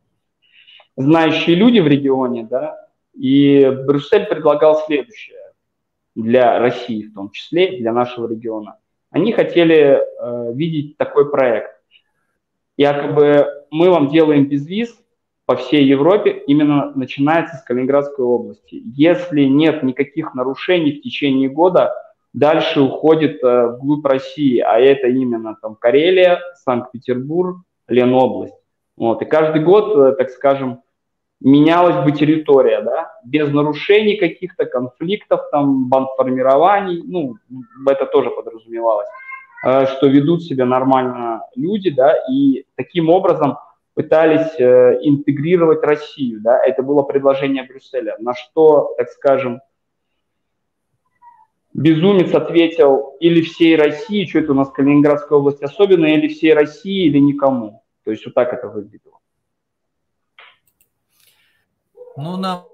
знающие 0.97 1.57
люди 1.57 1.79
в 1.81 1.87
регионе, 1.87 2.45
да, 2.45 2.89
и 3.13 3.71
Брюссель 3.87 4.27
предлагал 4.27 4.83
следующее 4.87 5.39
для 6.15 6.59
России 6.59 7.03
в 7.03 7.15
том 7.15 7.31
числе, 7.31 7.79
для 7.79 7.93
нашего 7.93 8.29
региона. 8.29 8.79
Они 9.11 9.33
хотели 9.33 10.01
э, 10.01 10.53
видеть 10.55 10.97
такой 10.97 11.31
проект. 11.31 11.71
Якобы 12.77 13.47
мы 13.71 13.91
вам 13.91 14.09
делаем 14.09 14.49
безвиз 14.49 14.99
по 15.47 15.57
всей 15.57 15.85
Европе, 15.85 16.43
именно 16.47 16.93
начинается 16.95 17.57
с 17.57 17.63
Калининградской 17.63 18.25
области. 18.25 18.83
Если 18.97 19.45
нет 19.45 19.83
никаких 19.83 20.35
нарушений 20.35 20.93
в 20.93 21.03
течение 21.03 21.49
года, 21.49 21.93
дальше 22.33 22.81
уходит 22.81 23.43
э, 23.43 23.67
вглубь 23.69 24.07
России, 24.07 24.59
а 24.59 24.79
это 24.79 25.09
именно 25.09 25.57
там 25.61 25.77
Карелия, 25.77 26.41
Санкт-Петербург, 26.65 27.59
Ленобласть. 27.89 28.57
Вот. 28.97 29.21
И 29.23 29.27
каждый 29.27 29.63
год, 29.63 29.97
э, 29.97 30.13
так 30.17 30.31
скажем, 30.31 30.81
менялась 31.41 32.03
бы 32.05 32.13
территория, 32.13 32.81
да, 32.81 33.13
без 33.25 33.51
нарушений 33.53 34.17
каких-то, 34.17 34.65
конфликтов, 34.65 35.43
там, 35.51 35.89
бандформирований, 35.89 37.03
ну, 37.05 37.37
это 37.87 38.07
тоже 38.07 38.31
подразумевалось, 38.31 39.09
э, 39.67 39.87
что 39.87 40.07
ведут 40.07 40.43
себя 40.43 40.65
нормально 40.65 41.43
люди, 41.55 41.91
да, 41.91 42.15
и 42.31 42.65
таким 42.77 43.11
образом 43.11 43.59
пытались 43.95 44.59
э, 44.59 44.99
интегрировать 45.03 45.83
Россию, 45.83 46.41
да, 46.43 46.59
это 46.59 46.83
было 46.83 47.03
предложение 47.03 47.63
Брюсселя, 47.63 48.17
на 48.19 48.35
что, 48.35 48.95
так 48.99 49.09
скажем, 49.11 49.61
Безумец 51.73 52.33
ответил 52.33 53.17
или 53.19 53.43
всей 53.43 53.77
России, 53.77 54.27
что 54.27 54.39
это 54.39 54.53
у 54.53 54.55
нас 54.55 54.71
Калининградская 54.71 55.39
область 55.39 55.63
особенно, 55.63 56.07
или 56.07 56.29
всей 56.29 56.55
России, 56.55 57.07
или 57.07 57.19
никому. 57.19 57.83
То 58.05 58.13
есть 58.13 58.25
вот 58.25 58.35
так 58.35 58.53
это 58.53 58.69
выглядело. 58.69 59.19
Ну, 62.17 62.37
нам 62.37 62.67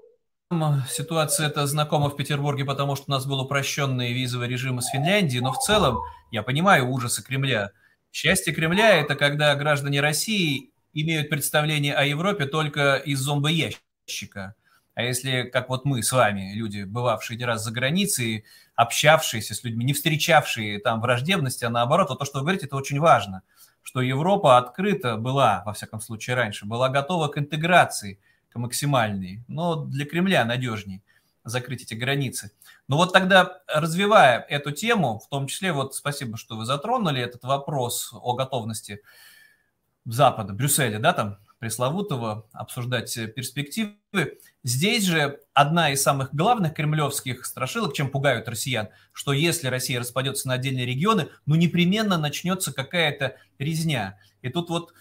ситуация 0.87 1.47
эта 1.47 1.65
знакома 1.65 2.11
в 2.11 2.15
Петербурге, 2.15 2.63
потому 2.63 2.95
что 2.95 3.05
у 3.07 3.11
нас 3.11 3.25
был 3.25 3.39
упрощенный 3.39 4.13
визовый 4.13 4.47
режим 4.47 4.77
из 4.77 4.87
Финляндии, 4.87 5.39
но 5.39 5.51
в 5.51 5.57
целом 5.57 5.97
я 6.29 6.43
понимаю 6.43 6.89
ужасы 6.89 7.23
Кремля. 7.23 7.71
Счастье 8.11 8.53
Кремля– 8.53 8.95
это 9.01 9.15
когда 9.15 9.55
граждане 9.55 9.99
России 10.01 10.70
имеют 10.93 11.29
представление 11.29 11.93
о 11.93 12.03
Европе 12.05 12.45
только 12.45 12.95
из 12.95 13.19
зомбоящика. 13.19 14.55
А 14.93 15.03
если, 15.03 15.43
как 15.43 15.69
вот 15.69 15.85
мы 15.85 16.03
с 16.03 16.11
вами, 16.11 16.53
люди, 16.53 16.83
бывавшие 16.83 17.37
не 17.37 17.45
раз 17.45 17.63
за 17.63 17.71
границей, 17.71 18.45
общавшиеся 18.75 19.55
с 19.55 19.63
людьми, 19.63 19.85
не 19.85 19.93
встречавшие 19.93 20.79
там 20.79 21.01
враждебности, 21.01 21.63
а 21.63 21.69
наоборот, 21.69 22.09
вот 22.09 22.19
то, 22.19 22.25
что 22.25 22.39
вы 22.39 22.43
говорите, 22.43 22.65
это 22.65 22.75
очень 22.75 22.99
важно, 22.99 23.41
что 23.81 24.01
Европа 24.01 24.57
открыта 24.57 25.17
была, 25.17 25.63
во 25.65 25.73
всяком 25.73 26.01
случае 26.01 26.35
раньше, 26.35 26.65
была 26.65 26.89
готова 26.89 27.27
к 27.29 27.37
интеграции– 27.37 28.19
максимальный, 28.59 29.43
но 29.47 29.75
для 29.75 30.05
Кремля 30.05 30.43
надежней 30.45 31.03
закрыть 31.43 31.83
эти 31.83 31.93
границы. 31.93 32.51
Но 32.87 32.97
вот 32.97 33.13
тогда, 33.13 33.61
развивая 33.67 34.39
эту 34.39 34.71
тему, 34.71 35.19
в 35.19 35.27
том 35.29 35.47
числе, 35.47 35.71
вот 35.71 35.95
спасибо, 35.95 36.37
что 36.37 36.55
вы 36.55 36.65
затронули 36.65 37.21
этот 37.21 37.43
вопрос 37.43 38.11
о 38.13 38.33
готовности 38.35 39.01
Запада, 40.05 40.53
Брюсселя, 40.53 40.99
да, 40.99 41.13
там, 41.13 41.37
пресловутого, 41.61 42.49
обсуждать 42.53 43.13
перспективы. 43.35 43.95
Здесь 44.63 45.05
же 45.05 45.39
одна 45.53 45.91
из 45.91 46.01
самых 46.01 46.33
главных 46.33 46.73
кремлевских 46.73 47.45
страшилок, 47.45 47.93
чем 47.93 48.09
пугают 48.09 48.49
россиян, 48.49 48.89
что 49.13 49.31
если 49.31 49.67
Россия 49.67 49.99
распадется 49.99 50.47
на 50.47 50.55
отдельные 50.55 50.87
регионы, 50.87 51.29
ну 51.45 51.53
непременно 51.53 52.17
начнется 52.17 52.73
какая-то 52.73 53.37
резня. 53.59 54.17
И 54.41 54.49
тут 54.49 54.71
вот, 54.71 54.93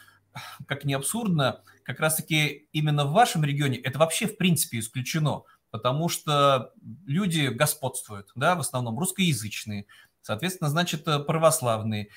как 0.66 0.84
не 0.84 0.92
абсурдно, 0.92 1.62
как 1.82 1.98
раз-таки 1.98 2.68
именно 2.72 3.06
в 3.06 3.12
вашем 3.12 3.42
регионе 3.42 3.78
это 3.78 3.98
вообще 3.98 4.26
в 4.26 4.36
принципе 4.36 4.80
исключено, 4.80 5.44
потому 5.70 6.10
что 6.10 6.72
люди 7.06 7.46
господствуют, 7.46 8.32
да, 8.34 8.54
в 8.54 8.60
основном 8.60 8.98
русскоязычные, 8.98 9.86
соответственно, 10.20 10.68
значит, 10.68 11.08
э, 11.08 11.20
православные. 11.20 12.08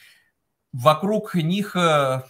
Вокруг 0.74 1.36
них 1.36 1.78
э, 1.78 2.24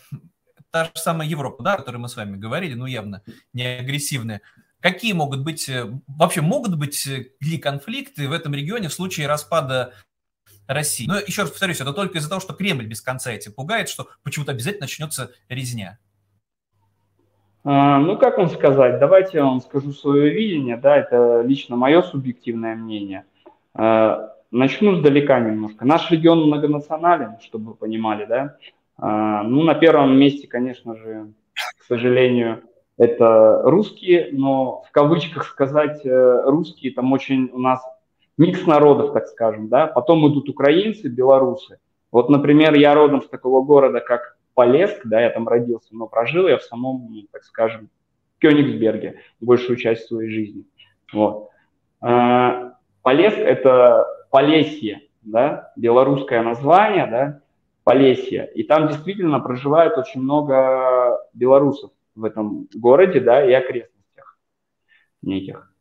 та 0.73 0.85
же 0.85 0.91
самая 0.95 1.27
Европа, 1.27 1.63
да, 1.63 1.75
о 1.75 1.77
которой 1.77 1.97
мы 1.97 2.09
с 2.09 2.15
вами 2.15 2.35
говорили, 2.35 2.73
ну, 2.73 2.87
явно 2.87 3.21
не 3.53 3.63
агрессивная. 3.63 4.41
Какие 4.79 5.13
могут 5.13 5.43
быть, 5.43 5.69
э, 5.69 5.85
вообще 6.07 6.41
могут 6.41 6.77
быть 6.77 7.05
ли 7.05 7.57
конфликты 7.59 8.27
в 8.27 8.31
этом 8.31 8.55
регионе 8.55 8.89
в 8.89 8.93
случае 8.93 9.27
распада 9.27 9.93
России? 10.67 11.05
Но 11.05 11.19
еще 11.19 11.43
раз 11.43 11.51
повторюсь, 11.51 11.79
это 11.79 11.93
только 11.93 12.17
из-за 12.17 12.27
того, 12.27 12.41
что 12.41 12.53
Кремль 12.53 12.87
без 12.87 13.01
конца 13.01 13.31
эти 13.31 13.49
пугает, 13.49 13.87
что 13.87 14.07
почему-то 14.23 14.51
обязательно 14.51 14.85
начнется 14.85 15.31
резня. 15.47 15.99
А, 17.63 17.99
ну, 17.99 18.17
как 18.17 18.39
вам 18.39 18.49
сказать, 18.49 18.99
давайте 18.99 19.37
я 19.37 19.45
вам 19.45 19.61
скажу 19.61 19.93
свое 19.93 20.33
видение, 20.33 20.75
да, 20.75 20.97
это 20.97 21.43
лично 21.45 21.75
мое 21.75 22.01
субъективное 22.01 22.75
мнение. 22.75 23.25
А, 23.75 24.33
начну 24.49 24.95
сдалека 24.95 25.39
немножко. 25.39 25.85
Наш 25.85 26.09
регион 26.09 26.47
многонационален, 26.47 27.37
чтобы 27.41 27.71
вы 27.71 27.75
понимали, 27.75 28.25
да. 28.25 28.57
А, 28.97 29.43
ну, 29.43 29.63
на 29.63 29.75
первом 29.75 30.17
месте, 30.17 30.47
конечно 30.47 30.95
же, 30.95 31.33
к 31.53 31.83
сожалению, 31.83 32.63
это 32.97 33.61
русские, 33.63 34.29
но 34.31 34.83
в 34.87 34.91
кавычках 34.91 35.45
сказать 35.45 36.05
э, 36.05 36.41
русские, 36.45 36.93
там 36.93 37.11
очень 37.11 37.49
у 37.51 37.59
нас 37.59 37.81
микс 38.37 38.65
народов, 38.65 39.13
так 39.13 39.27
скажем, 39.27 39.67
да. 39.67 39.87
Потом 39.87 40.27
идут 40.31 40.49
украинцы, 40.49 41.07
белорусы. 41.07 41.79
Вот, 42.11 42.29
например, 42.29 42.75
я 42.75 42.93
родом 42.93 43.23
с 43.23 43.27
такого 43.27 43.63
города, 43.63 43.99
как 43.99 44.37
Полеск, 44.53 45.01
да, 45.05 45.19
я 45.19 45.31
там 45.31 45.47
родился, 45.47 45.89
но 45.95 46.07
прожил 46.07 46.47
я 46.47 46.57
в 46.57 46.63
самом, 46.63 47.27
так 47.31 47.43
скажем, 47.43 47.89
Кёнигсберге 48.39 49.19
большую 49.41 49.77
часть 49.77 50.05
своей 50.07 50.29
жизни. 50.29 50.65
Вот. 51.11 51.49
А, 52.01 52.73
Полеск– 53.01 53.37
это 53.39 54.05
Полесье, 54.29 55.01
да, 55.23 55.71
белорусское 55.75 56.43
название, 56.43 57.07
да, 57.07 57.39
Полесье. 57.83 58.49
И 58.55 58.63
там 58.63 58.87
действительно 58.87 59.39
проживает 59.39 59.97
очень 59.97 60.21
много 60.21 61.19
белорусов 61.33 61.91
в 62.15 62.23
этом 62.23 62.67
городе, 62.73 63.19
да, 63.19 63.45
и 63.45 63.51
окрестностях 63.51 64.37
неких. 65.21 65.73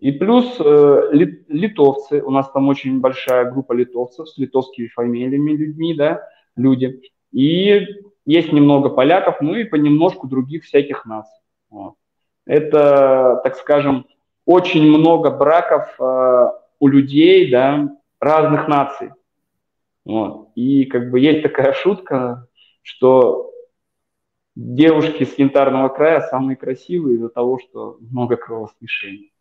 И 0.00 0.12
плюс 0.12 0.56
э, 0.58 1.08
литовцы, 1.48 2.22
у 2.22 2.30
нас 2.30 2.50
там 2.50 2.68
очень 2.68 3.00
большая 3.00 3.50
группа 3.50 3.72
литовцев 3.74 4.28
с 4.28 4.38
литовскими 4.38 4.88
фамилиями 4.88 5.52
людьми, 5.52 5.94
да, 5.94 6.26
люди. 6.56 7.02
И 7.32 7.86
есть 8.24 8.52
немного 8.52 8.88
поляков, 8.88 9.40
ну 9.40 9.54
и 9.54 9.64
понемножку 9.64 10.26
других 10.26 10.64
всяких 10.64 11.04
наций. 11.04 11.38
Вот. 11.70 11.94
Это, 12.46 13.40
так 13.44 13.56
скажем, 13.56 14.06
очень 14.46 14.84
много 14.84 15.30
браков 15.30 15.94
э, 16.00 16.48
у 16.80 16.88
людей, 16.88 17.50
да, 17.50 17.88
разных 18.20 18.68
наций. 18.68 19.10
Вот. 20.04 20.50
И 20.54 20.84
как 20.86 21.10
бы 21.10 21.20
есть 21.20 21.42
такая 21.42 21.72
шутка, 21.72 22.46
что 22.82 23.52
девушки 24.54 25.24
с 25.24 25.38
янтарного 25.38 25.88
края 25.88 26.20
самые 26.20 26.56
красивые 26.56 27.16
из-за 27.16 27.28
того, 27.28 27.58
что 27.58 27.98
много 28.00 28.36
кровосмешений. 28.36 29.32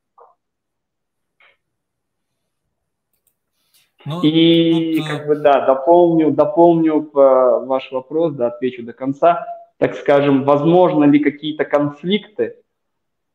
Ну, 4.05 4.21
и. 4.21 4.99
Э, 4.99 5.07
как 5.07 5.27
бы 5.27 5.35
да, 5.35 5.65
дополню, 5.65 6.31
дополню 6.31 7.09
ваш 7.13 7.91
вопрос, 7.91 8.33
да, 8.33 8.47
отвечу 8.47 8.83
до 8.83 8.93
конца. 8.93 9.45
Так 9.77 9.95
скажем, 9.95 10.43
возможно 10.43 11.03
ли 11.05 11.19
какие-то 11.19 11.65
конфликты? 11.65 12.57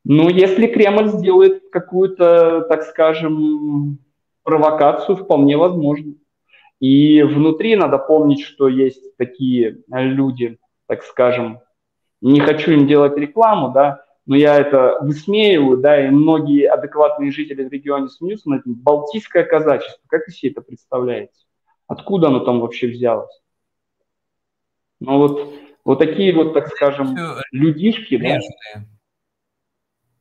Ну, 0.05 0.29
если 0.29 0.69
Кремль 0.69 1.09
сделает 1.09 1.71
какую-то, 1.71 2.63
так 2.69 2.85
скажем, 2.85 3.99
провокацию, 4.45 5.17
вполне 5.17 5.57
возможно. 5.57 6.15
И 6.81 7.23
внутри 7.23 7.75
надо 7.77 7.99
помнить, 7.99 8.43
что 8.43 8.69
есть 8.69 9.17
такие 9.17 9.79
люди, 9.89 10.59
так 10.87 11.03
скажем, 11.03 11.61
не 12.21 12.41
хочу 12.41 12.73
им 12.73 12.87
делать 12.87 13.17
рекламу, 13.17 13.73
да, 13.73 14.05
но 14.27 14.37
я 14.37 14.57
это 14.59 14.99
высмеиваю, 15.01 15.79
да, 15.79 16.07
и 16.07 16.11
многие 16.11 16.69
адекватные 16.69 17.31
жители 17.31 17.65
в 17.65 17.73
регионе 17.73 18.09
смеются 18.09 18.51
над 18.51 18.63
этим. 18.63 18.75
Балтийское 18.75 19.45
казачество, 19.45 20.03
как 20.09 20.27
вы 20.27 20.33
себе 20.33 20.53
это 20.53 20.61
представляете? 20.61 21.33
Откуда 21.87 22.29
оно 22.29 22.41
там 22.41 22.61
вообще 22.61 22.89
взялось? 22.89 23.41
Ну 25.01 25.19
вот, 25.19 25.55
вот 25.85 25.99
такие 25.99 26.35
вот, 26.35 26.55
так 26.55 26.69
скажем, 26.69 27.17
людишки, 27.53 28.17
да, 28.17 28.39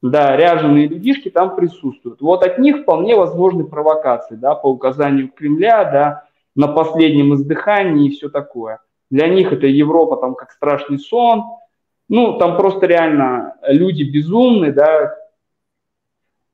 да, 0.01 0.37
ряженые 0.37 0.87
людишки 0.87 1.29
там 1.29 1.55
присутствуют. 1.55 2.21
Вот 2.21 2.43
от 2.43 2.59
них 2.59 2.83
вполне 2.83 3.15
возможны 3.15 3.63
провокации, 3.63 4.35
да, 4.35 4.53
по 4.53 4.67
указанию 4.67 5.31
Кремля, 5.31 5.83
да, 5.85 6.24
на 6.55 6.67
последнем 6.67 7.33
издыхании 7.33 8.07
и 8.07 8.11
все 8.11 8.29
такое. 8.29 8.79
Для 9.09 9.27
них 9.27 9.51
это 9.51 9.67
Европа 9.67 10.17
там 10.17 10.35
как 10.35 10.51
страшный 10.51 10.99
сон, 10.99 11.43
ну, 12.07 12.37
там 12.37 12.57
просто 12.57 12.85
реально 12.85 13.55
люди 13.67 14.03
безумны, 14.03 14.71
да, 14.71 15.15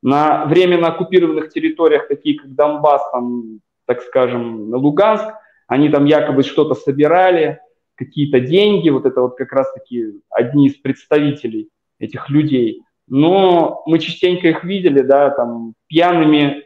на 0.02 0.46
временно 0.46 0.88
оккупированных 0.88 1.50
территориях, 1.50 2.08
такие 2.08 2.40
как 2.40 2.54
Донбасс, 2.56 3.02
там, 3.12 3.60
так 3.86 4.02
скажем, 4.02 4.74
Луганск, 4.74 5.26
они 5.68 5.90
там 5.90 6.06
якобы 6.06 6.44
что-то 6.44 6.74
собирали, 6.74 7.60
какие-то 7.96 8.40
деньги, 8.40 8.90
вот 8.90 9.06
это 9.06 9.22
вот 9.22 9.36
как 9.38 9.52
раз-таки 9.54 10.22
одни 10.30 10.68
из 10.68 10.76
представителей 10.76 11.70
этих 12.00 12.30
людей. 12.30 12.82
Но 13.08 13.84
мы 13.86 14.00
частенько 14.00 14.48
их 14.48 14.64
видели, 14.64 15.02
да, 15.02 15.30
там, 15.30 15.74
пьяными, 15.88 16.66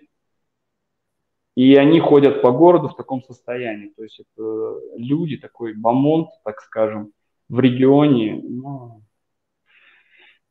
и 1.56 1.76
они 1.76 2.00
ходят 2.00 2.42
по 2.42 2.52
городу 2.52 2.90
в 2.90 2.96
таком 2.96 3.24
состоянии. 3.24 3.94
То 3.96 4.04
есть 4.04 4.20
это 4.20 4.80
люди, 4.98 5.38
такой 5.38 5.74
бомонд, 5.74 6.30
так 6.44 6.60
скажем, 6.62 7.12
в 7.48 7.60
регионе 7.60 8.42
ну, 8.44 9.02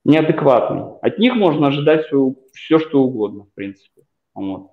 неадекватный. 0.05 0.99
От 1.03 1.19
них 1.19 1.35
можно 1.35 1.69
ожидать 1.69 2.07
все, 2.07 2.35
все 2.53 2.79
что 2.79 3.03
угодно, 3.03 3.45
в 3.45 3.55
принципе. 3.55 4.03
Вот. 4.35 4.71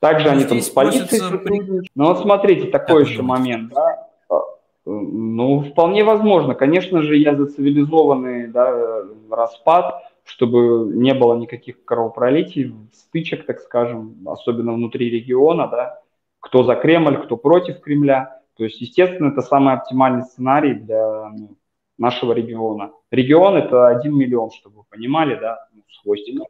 Также 0.00 0.28
они 0.28 0.44
там 0.44 0.60
с 0.60 0.68
полицией 0.68 1.20
сотрудничают. 1.20 1.86
Но 1.94 2.08
вот 2.08 2.22
смотрите, 2.22 2.68
такой 2.68 3.04
еще 3.04 3.22
момент, 3.22 3.72
да. 3.72 4.08
А, 4.28 4.40
ну, 4.84 5.60
вполне 5.60 6.02
возможно. 6.04 6.54
Конечно 6.54 7.02
же, 7.02 7.16
я 7.16 7.36
за 7.36 7.46
цивилизованный 7.46 8.48
да, 8.48 9.04
распад, 9.30 10.02
чтобы 10.32 10.90
не 10.94 11.12
было 11.12 11.36
никаких 11.36 11.84
кровопролитий, 11.84 12.74
стычек, 12.94 13.44
так 13.44 13.60
скажем, 13.60 14.26
особенно 14.26 14.72
внутри 14.72 15.10
региона, 15.10 15.68
да, 15.68 16.00
кто 16.40 16.62
за 16.62 16.74
Кремль, 16.74 17.22
кто 17.22 17.36
против 17.36 17.80
Кремля. 17.80 18.40
То 18.56 18.64
есть, 18.64 18.80
естественно, 18.80 19.28
это 19.28 19.42
самый 19.42 19.74
оптимальный 19.74 20.22
сценарий 20.22 20.72
для 20.72 21.28
ну, 21.28 21.58
нашего 21.98 22.32
региона. 22.32 22.92
Регион– 23.10 23.56
это 23.58 23.88
1 23.88 24.16
миллион, 24.16 24.50
чтобы 24.52 24.78
вы 24.78 24.82
понимали, 24.88 25.34
да, 25.38 25.68
ну, 25.74 25.82
с 25.90 26.00
хвостиком 26.00 26.46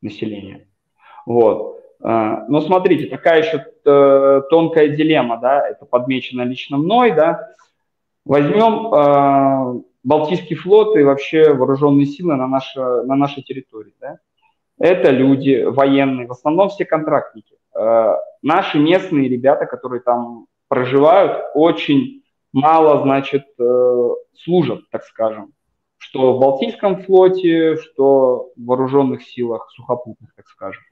населения. 0.00 0.68
Вот. 1.26 1.80
А, 2.02 2.44
но 2.46 2.60
смотрите, 2.60 3.06
такая 3.06 3.42
еще 3.42 3.66
э, 3.84 4.42
тонкая 4.48 4.88
дилемма, 4.90 5.38
да, 5.38 5.66
это 5.68 5.86
подмечено 5.86 6.42
лично 6.42 6.76
мной, 6.76 7.10
да. 7.10 7.48
Возьмем 8.24 8.94
э, 8.94 9.82
Балтийский 10.04 10.54
флот 10.54 10.96
и 10.96 11.02
вообще 11.02 11.54
вооруженные 11.54 12.06
силы 12.06 12.36
на, 12.36 12.46
наше, 12.46 12.78
на 12.78 13.16
нашей 13.16 13.42
территории, 13.42 13.94
да. 14.00 14.18
Это 14.78 15.10
люди 15.10 15.64
военные, 15.64 16.26
в 16.26 16.32
основном 16.32 16.68
все 16.68 16.84
контрактники. 16.84 17.56
Э, 17.74 18.16
наши 18.42 18.78
местные 18.78 19.28
ребята, 19.28 19.66
которые 19.66 20.02
там 20.02 20.46
проживают, 20.68 21.44
очень 21.54 22.22
мало, 22.52 23.02
значит, 23.02 23.46
э, 23.58 24.08
служат, 24.44 24.82
так 24.90 25.04
скажем, 25.04 25.52
что 25.96 26.34
в 26.34 26.40
Балтийском 26.40 27.02
флоте, 27.02 27.76
что 27.76 28.50
в 28.56 28.66
вооруженных 28.66 29.22
силах 29.22 29.70
сухопутных, 29.70 30.34
так 30.34 30.46
скажем. 30.48 30.82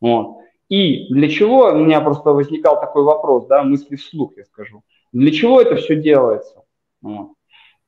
Вот. 0.00 0.38
И 0.68 1.06
для 1.12 1.28
чего, 1.28 1.68
у 1.68 1.84
меня 1.84 2.00
просто 2.00 2.30
возникал 2.30 2.80
такой 2.80 3.04
вопрос, 3.04 3.46
да, 3.46 3.62
мысли 3.62 3.94
вслух, 3.94 4.32
я 4.36 4.44
скажу, 4.44 4.82
для 5.12 5.30
чего 5.30 5.60
это 5.60 5.76
все 5.76 5.94
делается? 5.94 6.64
Вот. 7.00 7.35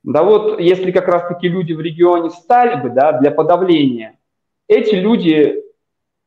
Да 0.03 0.23
вот, 0.23 0.59
если 0.59 0.91
как 0.91 1.07
раз-таки 1.07 1.47
люди 1.47 1.73
в 1.73 1.81
регионе 1.81 2.29
встали 2.29 2.81
бы, 2.81 2.89
да, 2.89 3.13
для 3.13 3.31
подавления, 3.31 4.17
эти 4.67 4.95
люди 4.95 5.63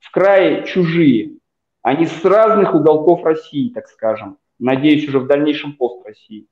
в 0.01 0.11
крае 0.11 0.65
чужие, 0.65 1.39
они 1.83 2.07
с 2.07 2.25
разных 2.25 2.75
уголков 2.75 3.25
России, 3.25 3.71
так 3.71 3.89
скажем 3.89 4.39
надеюсь, 4.63 5.07
уже 5.09 5.19
в 5.19 5.27
дальнейшем 5.27 5.75
пост 5.75 6.07
России. 6.07 6.47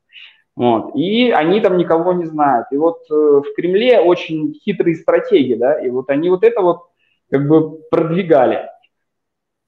Вот. 0.56 0.94
И 0.96 1.30
они 1.30 1.60
там 1.60 1.78
никого 1.78 2.12
не 2.12 2.26
знают. 2.26 2.66
И 2.72 2.76
вот 2.76 3.02
э, 3.10 3.14
в 3.14 3.54
Кремле 3.54 4.00
очень 4.00 4.52
хитрые 4.52 4.96
стратегии, 4.96 5.54
да, 5.54 5.80
и 5.80 5.88
вот 5.88 6.10
они 6.10 6.28
вот 6.28 6.42
это 6.44 6.60
вот 6.60 6.88
как 7.30 7.46
бы 7.46 7.78
продвигали. 7.90 8.68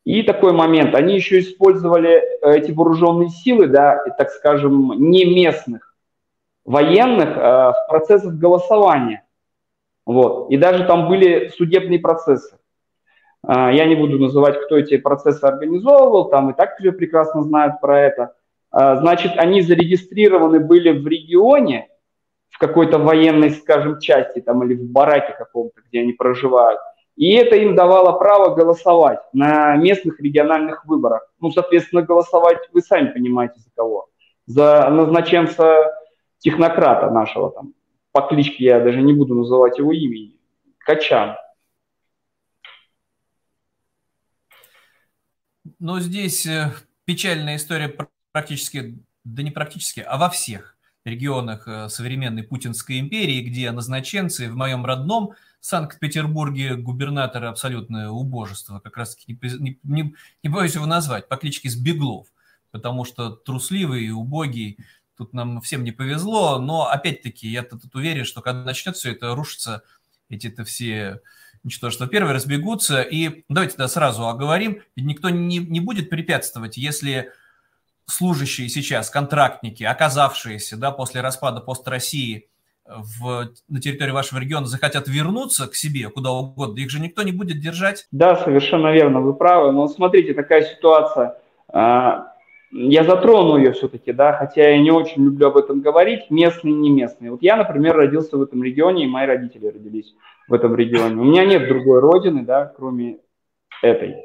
И 0.04 0.24
такой 0.24 0.52
момент, 0.52 0.94
они 0.96 1.14
еще 1.14 1.38
использовали 1.38 2.10
э, 2.10 2.56
эти 2.58 2.72
вооруженные 2.72 3.28
силы, 3.28 3.68
да, 3.68 4.04
так 4.18 4.30
скажем, 4.30 4.92
не 4.98 5.24
местных 5.24 5.91
военных 6.64 7.36
э, 7.36 7.40
в 7.40 7.86
процессах 7.88 8.34
голосования. 8.34 9.24
Вот. 10.06 10.50
И 10.50 10.56
даже 10.56 10.84
там 10.84 11.08
были 11.08 11.48
судебные 11.48 11.98
процессы. 11.98 12.58
А, 13.44 13.72
я 13.72 13.86
не 13.86 13.94
буду 13.94 14.18
называть, 14.18 14.60
кто 14.60 14.76
эти 14.78 14.96
процессы 14.96 15.44
организовывал, 15.44 16.28
там 16.28 16.50
и 16.50 16.54
так 16.54 16.76
все 16.78 16.92
прекрасно 16.92 17.42
знают 17.42 17.80
про 17.80 18.00
это. 18.00 18.34
А, 18.70 18.96
значит, 18.96 19.32
они 19.36 19.62
зарегистрированы 19.62 20.60
были 20.60 20.90
в 20.90 21.06
регионе, 21.06 21.88
в 22.50 22.58
какой-то 22.58 22.98
военной, 22.98 23.50
скажем, 23.50 23.98
части 23.98 24.40
там 24.40 24.62
или 24.62 24.74
в 24.74 24.84
бараке 24.84 25.34
каком-то, 25.36 25.80
где 25.88 26.00
они 26.00 26.12
проживают. 26.12 26.80
И 27.16 27.34
это 27.34 27.56
им 27.56 27.74
давало 27.74 28.18
право 28.18 28.54
голосовать 28.54 29.20
на 29.32 29.76
местных 29.76 30.20
региональных 30.20 30.86
выборах. 30.86 31.28
Ну, 31.40 31.50
соответственно, 31.50 32.02
голосовать 32.02 32.58
вы 32.72 32.80
сами 32.80 33.08
понимаете 33.08 33.54
за 33.58 33.70
кого. 33.74 34.08
За 34.46 34.88
назначенца 34.90 35.92
технократа 36.42 37.10
нашего 37.10 37.50
там. 37.50 37.72
По 38.12 38.22
кличке 38.22 38.64
я 38.64 38.80
даже 38.80 39.00
не 39.00 39.14
буду 39.14 39.34
называть 39.34 39.78
его 39.78 39.92
имени. 39.92 40.36
Качан. 40.78 41.36
Но 45.78 46.00
здесь 46.00 46.44
э, 46.46 46.72
печальная 47.04 47.56
история 47.56 47.96
практически, 48.32 48.98
да 49.24 49.42
не 49.42 49.50
практически, 49.50 50.00
а 50.00 50.18
во 50.18 50.28
всех 50.28 50.76
регионах 51.04 51.66
э, 51.66 51.88
современной 51.88 52.42
Путинской 52.42 52.98
империи, 52.98 53.40
где 53.40 53.70
назначенцы 53.70 54.50
в 54.50 54.56
моем 54.56 54.84
родном 54.84 55.32
Санкт-Петербурге 55.60 56.74
губернаторы 56.74 57.46
абсолютное 57.46 58.08
убожество, 58.10 58.80
как 58.80 58.96
раз 58.96 59.14
таки 59.14 59.38
не, 59.60 59.78
не, 59.84 60.14
не 60.42 60.48
боюсь 60.50 60.74
его 60.74 60.86
назвать, 60.86 61.28
по 61.28 61.36
кличке 61.36 61.70
Сбеглов, 61.70 62.26
потому 62.72 63.04
что 63.04 63.30
трусливый 63.30 64.04
и 64.04 64.10
убогий, 64.10 64.78
тут 65.16 65.32
нам 65.32 65.60
всем 65.60 65.84
не 65.84 65.92
повезло, 65.92 66.58
но 66.58 66.88
опять-таки 66.88 67.48
я 67.48 67.62
тут 67.62 67.94
уверен, 67.94 68.24
что 68.24 68.40
когда 68.40 68.64
начнет 68.64 68.96
все 68.96 69.12
это 69.12 69.34
рушиться, 69.34 69.82
эти-то 70.28 70.64
все 70.64 71.20
ничтожество 71.62 72.06
первые 72.06 72.34
разбегутся. 72.34 73.02
И 73.02 73.44
давайте 73.48 73.76
тогда 73.76 73.88
сразу 73.88 74.26
оговорим, 74.26 74.82
ведь 74.96 75.06
никто 75.06 75.30
не, 75.30 75.58
не 75.58 75.80
будет 75.80 76.10
препятствовать, 76.10 76.76
если 76.76 77.30
служащие 78.06 78.68
сейчас, 78.68 79.10
контрактники, 79.10 79.84
оказавшиеся 79.84 80.76
да, 80.76 80.90
после 80.90 81.20
распада 81.20 81.60
пост 81.60 81.86
России 81.86 82.48
в, 82.84 83.48
на 83.68 83.80
территории 83.80 84.10
вашего 84.10 84.38
региона 84.40 84.66
захотят 84.66 85.06
вернуться 85.06 85.68
к 85.68 85.74
себе 85.74 86.08
куда 86.08 86.30
угодно, 86.32 86.80
их 86.80 86.90
же 86.90 87.00
никто 87.00 87.22
не 87.22 87.32
будет 87.32 87.60
держать. 87.60 88.06
Да, 88.10 88.36
совершенно 88.36 88.92
верно, 88.92 89.20
вы 89.20 89.34
правы. 89.34 89.72
Но 89.72 89.86
смотрите, 89.88 90.34
такая 90.34 90.62
ситуация. 90.62 91.36
Я 92.74 93.04
затрону 93.04 93.58
ее 93.58 93.72
все-таки, 93.72 94.12
да, 94.12 94.32
хотя 94.32 94.70
я 94.70 94.78
не 94.78 94.90
очень 94.90 95.22
люблю 95.22 95.48
об 95.48 95.58
этом 95.58 95.82
говорить, 95.82 96.30
местные 96.30 96.72
не 96.72 96.88
местные. 96.88 97.30
Вот 97.30 97.42
я, 97.42 97.56
например, 97.56 97.94
родился 97.94 98.38
в 98.38 98.42
этом 98.42 98.64
регионе, 98.64 99.04
и 99.04 99.08
мои 99.08 99.26
родители 99.26 99.66
родились 99.66 100.14
в 100.48 100.54
этом 100.54 100.74
регионе. 100.74 101.20
У 101.20 101.24
меня 101.24 101.44
нет 101.44 101.68
другой 101.68 102.00
родины, 102.00 102.44
да, 102.44 102.72
кроме 102.74 103.18
этой, 103.82 104.24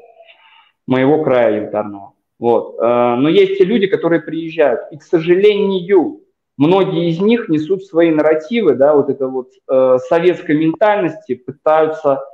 моего 0.86 1.22
края 1.22 1.60
янтарного. 1.60 2.14
Вот. 2.38 2.78
Э, 2.78 3.16
но 3.16 3.28
есть 3.28 3.58
те 3.58 3.64
люди, 3.64 3.86
которые 3.86 4.22
приезжают, 4.22 4.80
и, 4.92 4.96
к 4.96 5.02
сожалению, 5.02 6.20
многие 6.56 7.10
из 7.10 7.20
них 7.20 7.50
несут 7.50 7.84
свои 7.84 8.10
нарративы, 8.10 8.76
да, 8.76 8.94
вот 8.94 9.10
это 9.10 9.28
вот 9.28 9.50
э, 9.70 9.98
советской 10.08 10.56
ментальности, 10.56 11.34
пытаются 11.34 12.24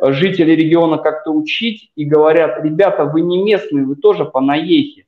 жители 0.00 0.50
региона 0.50 0.98
как-то 0.98 1.30
учить 1.30 1.92
и 1.94 2.04
говорят, 2.04 2.64
ребята, 2.64 3.04
вы 3.04 3.20
не 3.20 3.40
местные, 3.40 3.84
вы 3.84 3.94
тоже 3.94 4.24
по 4.24 4.40
наехе 4.40 5.04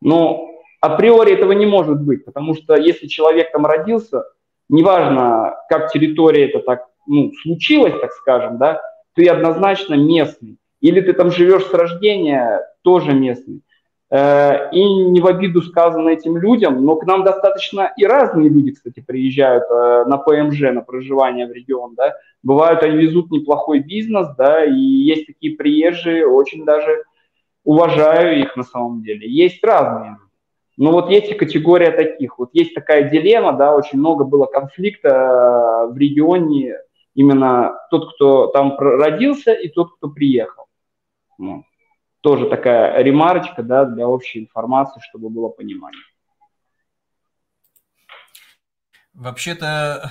Но 0.00 0.50
априори 0.80 1.32
этого 1.32 1.52
не 1.52 1.66
может 1.66 2.00
быть, 2.00 2.24
потому 2.24 2.54
что 2.54 2.76
если 2.76 3.06
человек 3.06 3.52
там 3.52 3.66
родился, 3.66 4.24
неважно, 4.68 5.56
как 5.68 5.92
территория 5.92 6.48
это 6.48 6.60
так 6.60 6.86
ну, 7.06 7.32
случилось, 7.42 7.94
так 8.00 8.12
скажем, 8.12 8.58
да, 8.58 8.80
ты 9.14 9.26
однозначно 9.26 9.94
местный. 9.94 10.58
Или 10.80 11.00
ты 11.00 11.12
там 11.12 11.32
живешь 11.32 11.64
с 11.64 11.74
рождения, 11.74 12.62
тоже 12.82 13.12
местный. 13.12 13.62
Э, 14.10 14.70
и 14.72 14.82
не 14.82 15.20
в 15.20 15.26
обиду 15.26 15.60
сказано 15.60 16.10
этим 16.10 16.38
людям, 16.38 16.84
но 16.84 16.96
к 16.96 17.04
нам 17.04 17.24
достаточно 17.24 17.92
и 17.96 18.06
разные 18.06 18.48
люди, 18.48 18.72
кстати, 18.72 19.04
приезжают 19.06 19.64
э, 19.70 20.04
на 20.06 20.16
ПМЖ, 20.18 20.60
на 20.72 20.80
проживание 20.80 21.46
в 21.46 21.52
регион, 21.52 21.94
да. 21.94 22.14
Бывают, 22.42 22.82
они 22.82 22.96
везут 22.96 23.30
неплохой 23.30 23.80
бизнес, 23.80 24.28
да, 24.36 24.64
и 24.64 24.78
есть 24.78 25.26
такие 25.26 25.56
приезжие, 25.56 26.26
очень 26.26 26.64
даже 26.64 27.04
уважаю 27.68 28.40
их 28.40 28.56
на 28.56 28.62
самом 28.62 29.02
деле. 29.02 29.30
Есть 29.30 29.62
разные. 29.62 30.16
Но 30.78 30.90
вот 30.90 31.10
есть 31.10 31.30
и 31.30 31.34
категория 31.34 31.90
таких. 31.90 32.38
Вот 32.38 32.48
есть 32.54 32.74
такая 32.74 33.10
дилемма, 33.10 33.52
да, 33.52 33.76
очень 33.76 33.98
много 33.98 34.24
было 34.24 34.46
конфликта 34.46 35.08
э, 35.10 35.92
в 35.92 35.98
регионе 35.98 36.76
именно 37.12 37.78
тот, 37.90 38.14
кто 38.14 38.46
там 38.46 38.78
родился, 38.78 39.52
и 39.52 39.68
тот, 39.68 39.94
кто 39.96 40.08
приехал. 40.08 40.64
Ну, 41.36 41.64
тоже 42.22 42.48
такая 42.48 43.02
ремарочка, 43.02 43.62
да, 43.62 43.84
для 43.84 44.08
общей 44.08 44.40
информации, 44.40 45.02
чтобы 45.06 45.28
было 45.28 45.50
понимание. 45.50 46.00
Вообще-то 49.12 50.10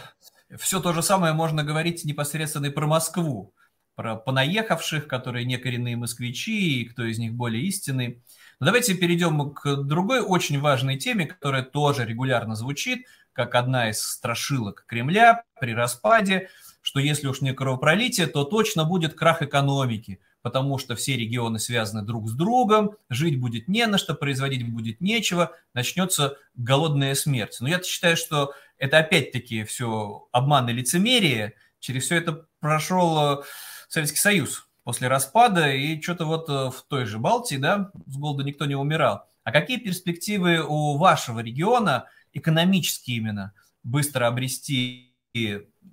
все 0.59 0.79
то 0.79 0.93
же 0.93 1.01
самое 1.01 1.33
можно 1.33 1.63
говорить 1.63 2.05
непосредственно 2.05 2.67
и 2.67 2.71
про 2.71 2.85
Москву, 2.85 3.55
про 3.97 4.15
понаехавших, 4.15 5.09
которые 5.09 5.43
не 5.43 5.57
коренные 5.57 5.97
москвичи, 5.97 6.81
и 6.81 6.85
кто 6.85 7.03
из 7.03 7.19
них 7.19 7.33
более 7.33 7.63
истинный. 7.63 8.23
Но 8.61 8.67
давайте 8.67 8.93
перейдем 8.93 9.51
к 9.51 9.75
другой 9.75 10.21
очень 10.21 10.61
важной 10.61 10.95
теме, 10.95 11.25
которая 11.25 11.63
тоже 11.63 12.05
регулярно 12.05 12.55
звучит, 12.55 13.05
как 13.33 13.55
одна 13.55 13.89
из 13.89 14.01
страшилок 14.01 14.85
Кремля 14.87 15.43
при 15.59 15.73
распаде– 15.73 16.47
что 16.87 17.01
если 17.01 17.27
уж 17.27 17.41
не 17.41 17.53
кровопролитие, 17.53 18.27
то 18.27 18.45
точно 18.45 18.85
будет 18.85 19.13
крах 19.13 19.41
экономики, 19.41 20.21
потому 20.41 20.77
что 20.77 20.95
все 20.95 21.17
регионы 21.17 21.59
связаны 21.59 22.01
друг 22.01 22.29
с 22.29 22.33
другом, 22.33 22.95
жить 23.09 23.41
будет 23.41 23.67
не 23.67 23.85
на 23.87 23.97
что, 23.97 24.13
производить 24.13 24.65
будет 24.65 25.01
нечего, 25.01 25.51
начнется 25.73 26.37
голодная 26.55 27.13
смерть. 27.13 27.57
Но 27.59 27.67
я 27.67 27.83
считаю, 27.83 28.15
что 28.15 28.53
это 28.77 28.99
опять-таки 28.99 29.65
все 29.65 30.29
обман 30.31 30.69
и 30.69 30.71
лицемерие. 30.71 31.55
Через 31.81 32.05
все 32.05 32.15
это 32.15 32.45
прошел 32.61 33.41
э, 33.41 33.43
Советский 33.87 34.19
Союз 34.19 34.67
после 34.83 35.07
распада, 35.07 35.71
и 35.71 36.01
что-то 36.01 36.25
вот 36.25 36.49
э, 36.49 36.69
в 36.69 36.85
той 36.87 37.05
же 37.05 37.19
Балтии, 37.19 37.57
да, 37.57 37.91
с 38.05 38.17
голода 38.17 38.43
никто 38.43 38.65
не 38.65 38.75
умирал. 38.75 39.25
А 39.43 39.51
какие 39.51 39.77
перспективы 39.77 40.61
у 40.65 40.97
вашего 40.97 41.39
региона, 41.41 42.05
экономически 42.33 43.11
именно, 43.11 43.53
быстро 43.83 44.27
обрести 44.27 45.13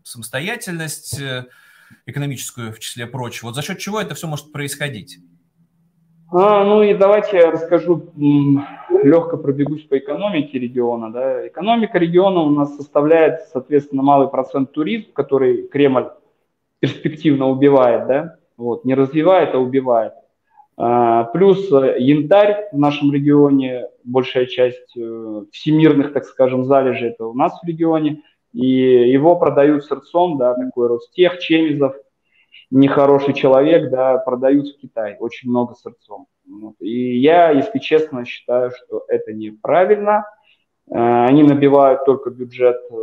самостоятельность 0.03 1.21
э, 1.21 1.47
экономическую, 2.07 2.73
в 2.73 2.79
числе 2.79 3.07
прочего. 3.07 3.49
Вот 3.49 3.57
за 3.57 3.63
счет 3.63 3.79
чего 3.79 4.01
это 4.01 4.15
все 4.15 4.27
может 4.27 4.53
происходить? 4.53 5.19
А, 6.33 6.65
ну 6.65 6.83
и 6.83 6.95
давайте 6.95 7.37
я 7.37 7.51
расскажу, 7.51 8.13
легко 8.17 9.37
пробегусь 9.37 9.83
по 9.83 9.99
экономике 9.99 10.59
региона. 10.59 11.13
Да. 11.13 11.47
Экономика 11.47 11.99
региона 11.99 12.41
у 12.41 12.51
нас 12.51 12.77
составляет, 12.77 13.43
соответственно, 13.53 14.03
малый 14.03 14.29
процент 14.29 14.73
туризм, 14.73 15.13
который 15.13 15.69
Кремль 15.69 16.11
перспективно 16.85 17.49
убивает, 17.49 18.07
да, 18.07 18.37
вот, 18.57 18.85
не 18.85 18.95
развивает, 18.95 19.55
а 19.55 19.59
убивает. 19.59 20.13
А, 20.77 21.25
плюс 21.25 21.73
э, 21.73 21.97
янтарь 21.99 22.69
в 22.73 22.79
нашем 22.79 23.13
регионе, 23.13 23.89
большая 24.05 24.47
часть 24.47 24.97
э, 24.97 25.45
всемирных, 25.53 26.13
так 26.13 26.25
скажем, 26.25 26.65
залежей 26.65 27.11
это 27.11 27.27
у 27.27 27.35
нас 27.35 27.59
в 27.63 27.67
регионе– 27.67 28.23
и 28.55 29.11
его 29.11 29.35
продают 29.37 29.85
сырцом, 29.85 30.39
да, 30.39 30.55
такой 30.55 30.87
Ростех, 30.87 31.41
Чемизов, 31.41 31.97
нехороший 32.71 33.35
человек, 33.35 33.91
да, 33.91 34.17
продают 34.19 34.69
в 34.69 34.81
Китай, 34.81 35.17
очень 35.19 35.51
много 35.51 35.75
сырцом. 35.75 36.29
Вот. 36.49 36.75
И 36.79 37.19
я, 37.19 37.51
если 37.51 37.81
честно, 37.81 38.25
считаю, 38.25 38.71
что 38.71 39.05
это 39.09 39.33
неправильно. 39.33 40.25
Э, 40.89 41.27
они 41.27 41.43
набивают 41.43 42.05
только 42.05 42.31
бюджет, 42.31 42.77
э, 42.91 42.95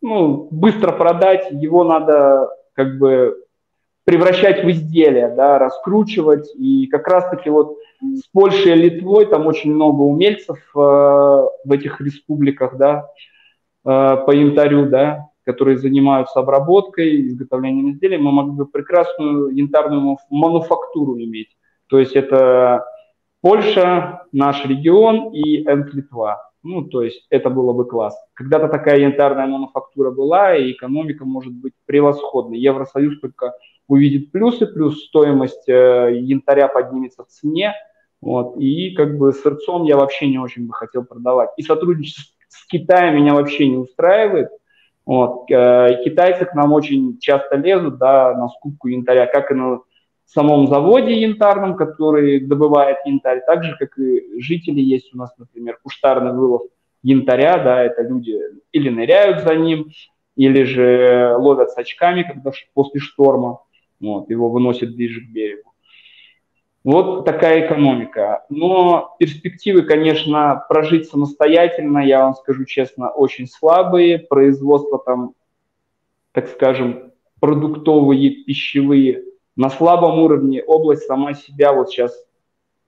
ну, 0.00 0.48
быстро 0.50 0.92
продать, 0.92 1.48
его 1.50 1.84
надо 1.84 2.48
как 2.74 2.98
бы 2.98 3.36
превращать 4.04 4.64
в 4.64 4.70
изделие, 4.70 5.28
да, 5.28 5.58
раскручивать. 5.58 6.50
И 6.54 6.86
как 6.86 7.06
раз-таки 7.08 7.50
вот 7.50 7.76
с 8.00 8.26
Польшей 8.32 8.72
и 8.72 8.76
Литвой 8.76 9.26
там 9.26 9.46
очень 9.46 9.74
много 9.74 10.02
умельцев 10.02 10.58
э, 10.74 10.78
в 10.78 11.72
этих 11.72 12.00
республиках, 12.00 12.76
да, 12.76 13.08
Э, 13.88 14.18
по 14.26 14.32
янтарю, 14.32 14.86
да, 14.86 15.28
которые 15.44 15.78
занимаются 15.78 16.40
обработкой, 16.40 17.26
изготовлением 17.26 17.92
изделий, 17.92 18.18
мы 18.18 18.32
могли 18.32 18.52
бы 18.52 18.66
прекрасную 18.66 19.48
янтарную 19.48 20.18
мануфактуру 20.28 21.18
иметь. 21.18 21.56
То 21.88 21.98
есть 21.98 22.12
это 22.12 22.84
Польша, 23.40 24.24
наш 24.30 24.66
регион 24.66 25.32
и 25.32 25.64
Энт 25.64 25.94
Литва. 25.94 26.47
Ну, 26.62 26.82
то 26.82 27.02
есть 27.02 27.26
это 27.30 27.50
было 27.50 27.72
бы 27.72 27.86
класс. 27.86 28.16
Когда-то 28.34 28.68
такая 28.68 28.98
янтарная 28.98 29.46
мануфактура 29.46 30.10
была, 30.10 30.56
и 30.56 30.72
экономика 30.72 31.24
может 31.24 31.52
быть 31.52 31.72
превосходной. 31.86 32.58
Евросоюз 32.58 33.20
только 33.20 33.54
увидит 33.86 34.32
плюсы, 34.32 34.66
плюс 34.66 35.04
стоимость 35.06 35.68
э, 35.68 36.18
янтаря 36.20 36.68
поднимется 36.68 37.24
в 37.24 37.28
цене. 37.28 37.74
Вот, 38.20 38.56
и 38.58 38.94
как 38.94 39.16
бы 39.16 39.32
сырцом 39.32 39.84
я 39.84 39.96
вообще 39.96 40.28
не 40.28 40.38
очень 40.38 40.66
бы 40.66 40.74
хотел 40.74 41.04
продавать. 41.04 41.50
И 41.56 41.62
сотрудничество 41.62 42.34
с 42.48 42.66
Китаем 42.66 43.16
меня 43.16 43.34
вообще 43.34 43.68
не 43.68 43.76
устраивает. 43.76 44.48
Вот. 45.06 45.50
Э, 45.50 46.02
китайцы 46.04 46.44
к 46.44 46.54
нам 46.54 46.72
очень 46.72 47.18
часто 47.18 47.56
лезут 47.56 47.98
да, 47.98 48.34
на 48.34 48.48
скупку 48.48 48.88
янтаря, 48.88 49.26
как 49.26 49.50
и 49.50 49.54
на 49.54 49.80
самом 50.30 50.66
заводе 50.66 51.20
янтарном, 51.20 51.74
который 51.76 52.40
добывает 52.40 52.98
янтарь, 53.04 53.42
так 53.46 53.64
же, 53.64 53.76
как 53.78 53.98
и 53.98 54.40
жители 54.40 54.80
есть 54.80 55.14
у 55.14 55.18
нас, 55.18 55.32
например, 55.38 55.78
куштарный 55.82 56.32
вылов 56.32 56.62
янтаря, 57.02 57.58
да, 57.58 57.82
это 57.82 58.02
люди 58.02 58.38
или 58.72 58.90
ныряют 58.90 59.42
за 59.42 59.54
ним, 59.54 59.90
или 60.36 60.64
же 60.64 61.34
ловят 61.38 61.70
с 61.70 61.78
очками, 61.78 62.22
когда 62.22 62.52
после 62.74 63.00
шторма, 63.00 63.60
вот, 64.00 64.28
его 64.30 64.50
выносят 64.50 64.94
ближе 64.94 65.20
к 65.20 65.30
берегу. 65.30 65.72
Вот 66.84 67.24
такая 67.24 67.66
экономика. 67.66 68.44
Но 68.48 69.16
перспективы, 69.18 69.82
конечно, 69.82 70.64
прожить 70.68 71.08
самостоятельно, 71.08 71.98
я 71.98 72.22
вам 72.22 72.34
скажу 72.34 72.64
честно, 72.64 73.10
очень 73.10 73.46
слабые. 73.46 74.18
Производство 74.18 74.98
там, 74.98 75.32
так 76.32 76.48
скажем, 76.48 77.12
продуктовые, 77.40 78.30
пищевые 78.44 79.24
на 79.58 79.68
слабом 79.68 80.20
уровне. 80.20 80.62
Область 80.62 81.02
сама 81.02 81.34
себя 81.34 81.74
вот 81.74 81.90
сейчас, 81.90 82.16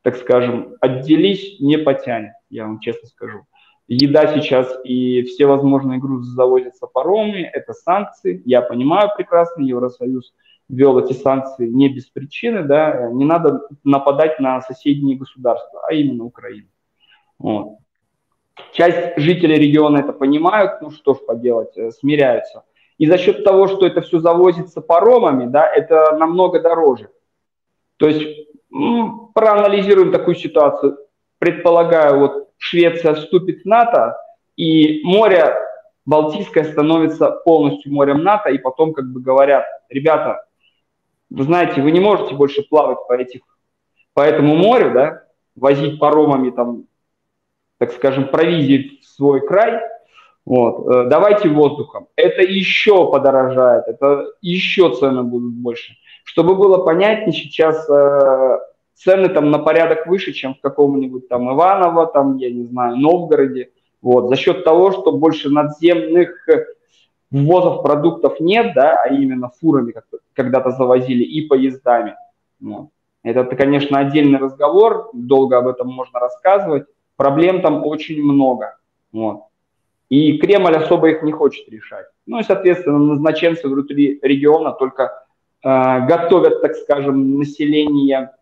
так 0.01 0.17
скажем, 0.17 0.77
отделись, 0.81 1.61
не 1.61 1.77
потянет, 1.77 2.33
я 2.49 2.65
вам 2.65 2.81
честно 2.81 3.07
скажу. 3.09 3.41
Еда 3.89 4.35
сейчас 4.35 4.73
и 4.85 5.23
все 5.25 5.45
возможные 5.45 5.99
грузы 5.99 6.31
завозятся 6.33 6.87
паромами, 6.87 7.43
это 7.43 7.75
санкции. 7.75 8.41
Я 8.47 8.63
понимаю 8.63 9.11
прекрасно, 9.15 9.63
Евросоюз– 9.63 10.33
ввел 10.71 10.99
эти 10.99 11.13
санкции 11.13 11.69
не 11.69 11.89
без 11.89 12.07
причины, 12.07 12.63
да, 12.63 13.11
не 13.11 13.25
надо 13.25 13.63
нападать 13.85 14.41
на 14.41 14.61
соседние 14.63 15.17
государства, 15.17 15.83
а 15.87 15.93
именно 15.93 16.25
Украину. 16.25 16.69
Вот. 17.39 17.79
Часть 18.73 19.19
жителей 19.19 19.57
региона 19.57 19.99
это 19.99 20.13
понимают, 20.13 20.81
ну 20.81 20.91
что 20.91 21.15
ж 21.15 21.19
поделать, 21.27 21.77
э, 21.77 21.91
смиряются. 21.91 22.65
И 23.01 23.07
за 23.07 23.17
счет 23.17 23.45
того, 23.45 23.67
что 23.67 23.87
это 23.87 24.03
все 24.03 24.21
завозится 24.21 24.83
паромами, 24.83 25.47
да, 25.47 25.67
это 25.67 26.15
намного 26.19 26.61
дороже. 26.61 27.09
То 27.97 28.07
есть 28.07 28.47
проанализируем 29.35 30.13
такую 30.13 30.35
ситуацию. 30.35 30.99
Предполагаю, 31.39 32.19
вот 32.19 32.51
Швеция 32.59 33.15
вступит 33.15 33.63
в 33.63 33.65
НАТО, 33.65 34.19
и 34.55 35.01
море 35.03 35.57
Балтийское 36.05 36.65
становится 36.65 37.31
полностью 37.31 37.91
морем 37.91 38.23
НАТО, 38.23 38.51
и 38.51 38.59
потом 38.59 38.93
как 38.93 39.07
бы 39.07 39.23
говорят, 39.23 39.65
ребята, 39.89 40.45
вы 41.31 41.45
знаете, 41.45 41.81
вы 41.81 41.93
не 41.93 42.01
можете 42.01 42.35
больше 42.35 42.63
плавать 42.69 42.99
по, 43.09 43.15
этих, 43.15 43.41
по 44.13 44.21
этому 44.21 44.57
морю, 44.57 44.93
да, 44.93 45.23
возить 45.57 45.99
паромами, 45.99 46.51
там, 46.51 46.85
так 47.79 47.93
скажем, 47.93 48.29
провизии 48.29 49.01
в 49.01 49.07
свой 49.07 49.47
край, 49.47 49.81
вот, 50.47 50.89
э, 50.89 51.09
давайте 51.09 51.49
воздухом. 51.49 52.09
Это 52.17 52.43
еще 52.43 53.11
подорожает, 53.11 53.85
это 53.87 54.27
еще 54.41 54.95
цены 54.95 55.23
будут 55.23 55.55
больше. 55.55 55.95
Чтобы 56.25 56.55
было 56.55 56.85
понятнее, 56.85 57.33
сейчас 57.33 57.89
э, 57.89 58.59
цены 58.95 59.29
там 59.29 59.51
на 59.51 59.59
порядок 59.59 60.07
выше, 60.07 60.33
чем 60.33 60.55
в 60.55 60.61
каком-нибудь 60.61 61.29
там 61.29 61.53
Иваново, 61.53 62.07
там, 62.07 62.37
я 62.37 62.51
не 62.51 62.65
знаю, 62.65 62.97
Новгороде. 62.97 63.71
Вот, 64.03 64.29
за 64.29 64.37
счет 64.37 64.65
того, 64.65 64.93
что 64.93 65.13
больше 65.13 65.51
надземных 65.51 66.47
ввозов 67.31 67.83
продуктов 67.83 68.41
нет, 68.41 68.73
да, 68.75 68.97
а 69.03 69.09
именно 69.09 69.51
фурами 69.61 69.95
когда-то 70.35 70.71
завозили 70.71 71.23
и 71.23 71.47
поездами. 71.47 72.17
Вот. 72.61 72.89
Это, 73.23 73.45
конечно, 73.45 73.99
отдельный 73.99 74.39
разговор, 74.39 75.11
долго 75.13 75.59
об 75.59 75.69
этом 75.69 75.89
можно 75.89 76.19
рассказывать. 76.19 76.87
Проблем 77.17 77.61
там 77.61 77.85
очень 77.85 78.23
много. 78.23 78.79
Вот. 79.13 79.43
И 80.11 80.39
Кремль 80.39 80.77
особо 80.77 81.11
их 81.11 81.23
не 81.23 81.33
хочет 81.33 81.69
решать. 81.69 82.07
Ну 82.27 82.41
и, 82.41 82.43
соответственно, 82.43 82.99
назначенцы 82.99 83.69
внутри 83.69 84.19
региона 84.23 84.73
только 84.73 85.25
э, 85.63 86.07
готовят, 86.07 86.61
так 86.61 86.75
скажем, 86.75 87.39
население 87.39 88.33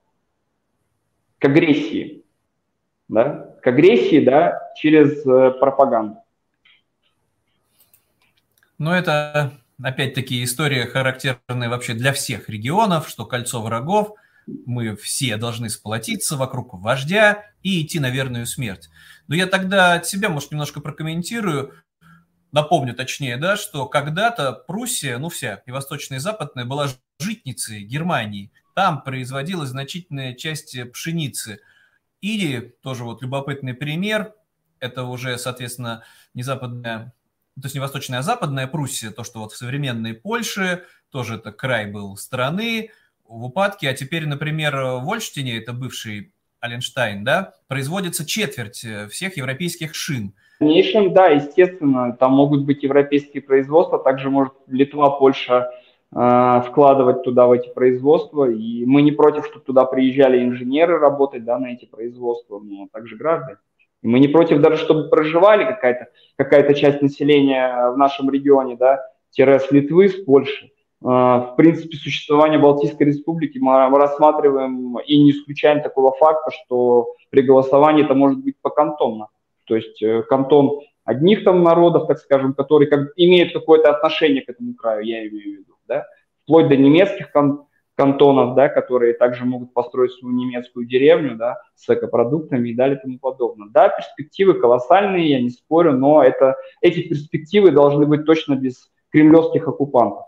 к 1.38 1.44
агрессии. 1.44 2.24
Да? 3.08 3.54
К 3.62 3.66
агрессии 3.66 4.24
да, 4.24 4.72
через 4.76 5.24
э, 5.26 5.50
пропаганду. 5.60 6.16
Ну, 8.78 8.92
это 8.92 9.52
опять-таки 9.82 10.42
история 10.44 10.86
характерная 10.86 11.68
вообще 11.68 11.92
для 11.92 12.14
всех 12.14 12.48
регионов, 12.48 13.08
что 13.08 13.26
кольцо 13.26 13.60
врагов, 13.60 14.14
мы 14.66 14.96
все 14.96 15.36
должны 15.36 15.68
сплотиться 15.68 16.36
вокруг 16.36 16.74
вождя 16.74 17.44
и 17.62 17.82
идти 17.82 18.00
на 18.00 18.10
верную 18.10 18.46
смерть. 18.46 18.88
Но 19.26 19.34
я 19.34 19.46
тогда 19.46 19.94
от 19.94 20.06
себя, 20.06 20.28
может, 20.28 20.50
немножко 20.50 20.80
прокомментирую, 20.80 21.74
напомню 22.52 22.94
точнее, 22.94 23.36
да, 23.36 23.56
что 23.56 23.86
когда-то 23.86 24.52
Пруссия, 24.52 25.18
ну 25.18 25.28
вся, 25.28 25.62
и 25.66 25.70
восточная, 25.70 26.18
и 26.18 26.20
западная, 26.20 26.64
была 26.64 26.88
житницей 27.18 27.82
Германии. 27.82 28.52
Там 28.74 29.02
производилась 29.02 29.70
значительная 29.70 30.34
часть 30.34 30.76
пшеницы. 30.92 31.60
Или, 32.20 32.76
тоже 32.82 33.04
вот 33.04 33.22
любопытный 33.22 33.74
пример, 33.74 34.34
это 34.80 35.04
уже, 35.04 35.38
соответственно, 35.38 36.04
не 36.34 36.42
западная 36.42 37.12
то 37.60 37.66
есть 37.66 37.74
не 37.74 37.80
восточная, 37.80 38.20
а 38.20 38.22
западная 38.22 38.68
Пруссия, 38.68 39.10
то, 39.10 39.24
что 39.24 39.40
вот 39.40 39.52
в 39.52 39.56
современной 39.56 40.14
Польше, 40.14 40.84
тоже 41.10 41.34
это 41.36 41.50
край 41.50 41.86
был 41.86 42.16
страны 42.16 42.92
в 43.28 43.44
упадке, 43.44 43.88
а 43.88 43.94
теперь, 43.94 44.26
например, 44.26 44.74
в 44.74 45.10
Ольштине, 45.10 45.58
это 45.58 45.72
бывший 45.72 46.32
Аленштайн, 46.60 47.24
да, 47.24 47.54
производится 47.68 48.26
четверть 48.26 48.84
э, 48.84 49.06
всех 49.08 49.36
европейских 49.36 49.94
шин. 49.94 50.32
В 50.58 50.64
дальнейшем, 50.64 51.12
да, 51.12 51.28
естественно, 51.28 52.16
там 52.18 52.32
могут 52.32 52.64
быть 52.64 52.82
европейские 52.82 53.42
производства, 53.42 53.98
также 53.98 54.28
может 54.28 54.54
Литва, 54.66 55.10
Польша 55.10 55.70
э, 56.12 56.62
вкладывать 56.66 57.22
туда 57.22 57.46
в 57.46 57.52
эти 57.52 57.68
производства, 57.68 58.50
и 58.50 58.84
мы 58.86 59.02
не 59.02 59.12
против, 59.12 59.46
чтобы 59.46 59.64
туда 59.64 59.84
приезжали 59.84 60.42
инженеры 60.42 60.98
работать, 60.98 61.44
да, 61.44 61.58
на 61.58 61.66
эти 61.66 61.84
производства, 61.84 62.58
но 62.58 62.88
также 62.92 63.16
граждане. 63.16 63.58
И 64.02 64.08
мы 64.08 64.18
не 64.18 64.28
против 64.28 64.60
даже, 64.60 64.78
чтобы 64.78 65.08
проживали 65.08 65.64
какая-то 65.64 66.08
какая 66.36 66.72
часть 66.74 67.02
населения 67.02 67.90
в 67.90 67.98
нашем 67.98 68.30
регионе, 68.30 68.76
да, 68.76 69.04
тире 69.30 69.60
с 69.60 69.70
Литвы, 69.70 70.08
с 70.08 70.24
Польши. 70.24 70.70
А, 71.04 71.52
в 71.52 71.56
принципе, 71.56 71.96
существование 71.96 72.58
Балтийской 72.58 73.06
республики 73.06 73.58
мы 73.58 73.98
рассматриваем 73.98 74.98
и 74.98 75.18
не 75.18 75.30
исключаем 75.30 75.82
такого 75.82 76.12
факта, 76.12 76.50
что 76.50 77.14
при 77.30 77.42
голосовании 77.42 78.04
это 78.04 78.14
может 78.14 78.42
быть 78.42 78.56
покантонно. 78.60 79.28
То 79.66 79.76
есть 79.76 80.02
э, 80.02 80.22
кантон 80.22 80.80
одних 81.04 81.44
там 81.44 81.62
народов, 81.62 82.08
так 82.08 82.18
скажем, 82.18 82.54
которые 82.54 82.88
как, 82.88 83.12
имеют 83.16 83.52
какое-то 83.52 83.90
отношение 83.90 84.42
к 84.42 84.48
этому 84.48 84.74
краю, 84.74 85.04
я 85.04 85.26
имею 85.28 85.42
в 85.42 85.60
виду, 85.60 85.74
да, 85.86 86.06
вплоть 86.42 86.68
до 86.68 86.76
немецких 86.76 87.30
кан 87.30 87.64
кантонов, 87.94 88.54
да, 88.54 88.68
которые 88.68 89.12
также 89.14 89.44
могут 89.44 89.74
построить 89.74 90.12
свою 90.12 90.32
немецкую 90.32 90.86
деревню, 90.86 91.34
да, 91.34 91.60
с 91.74 91.92
экопродуктами 91.92 92.68
и 92.68 92.74
далее 92.74 92.96
тому 92.96 93.18
подобное. 93.18 93.68
Да, 93.70 93.88
перспективы 93.88 94.54
колоссальные, 94.54 95.30
я 95.30 95.40
не 95.40 95.50
спорю, 95.50 95.94
но 95.94 96.22
это, 96.22 96.54
эти 96.80 97.00
перспективы 97.00 97.72
должны 97.72 98.06
быть 98.06 98.24
точно 98.24 98.54
без 98.54 98.88
кремлевских 99.10 99.66
оккупантов. 99.66 100.27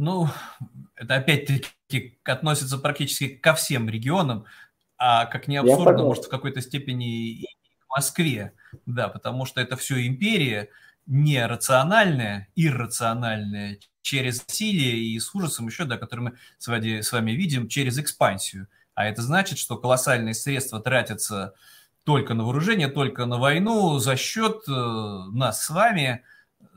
Ну, 0.00 0.30
это 0.96 1.16
опять-таки 1.16 2.18
относится 2.24 2.78
практически 2.78 3.28
ко 3.28 3.52
всем 3.52 3.86
регионам, 3.86 4.46
а 4.96 5.26
как 5.26 5.46
не 5.46 5.58
абсурдно, 5.58 6.04
может, 6.04 6.24
в 6.24 6.30
какой-то 6.30 6.62
степени 6.62 7.32
и 7.32 7.44
к 7.44 7.96
Москве, 7.96 8.54
да, 8.86 9.08
потому 9.08 9.44
что 9.44 9.60
это 9.60 9.76
все 9.76 10.06
империя, 10.06 10.70
нерациональная, 11.04 12.48
иррациональная, 12.56 13.78
через 14.00 14.42
насилие 14.48 14.96
и 14.96 15.20
с 15.20 15.34
ужасом 15.34 15.66
еще, 15.66 15.84
да, 15.84 15.98
который 15.98 16.20
мы 16.20 16.38
с 16.56 16.66
вами, 16.66 17.02
с 17.02 17.12
вами 17.12 17.32
видим, 17.32 17.68
через 17.68 17.98
экспансию. 17.98 18.68
А 18.94 19.04
это 19.04 19.20
значит, 19.20 19.58
что 19.58 19.76
колоссальные 19.76 20.32
средства 20.32 20.80
тратятся 20.80 21.52
только 22.04 22.32
на 22.32 22.44
вооружение, 22.44 22.88
только 22.88 23.26
на 23.26 23.36
войну 23.36 23.98
за 23.98 24.16
счет 24.16 24.62
э, 24.66 24.72
нас 24.72 25.62
с 25.62 25.68
вами, 25.68 26.24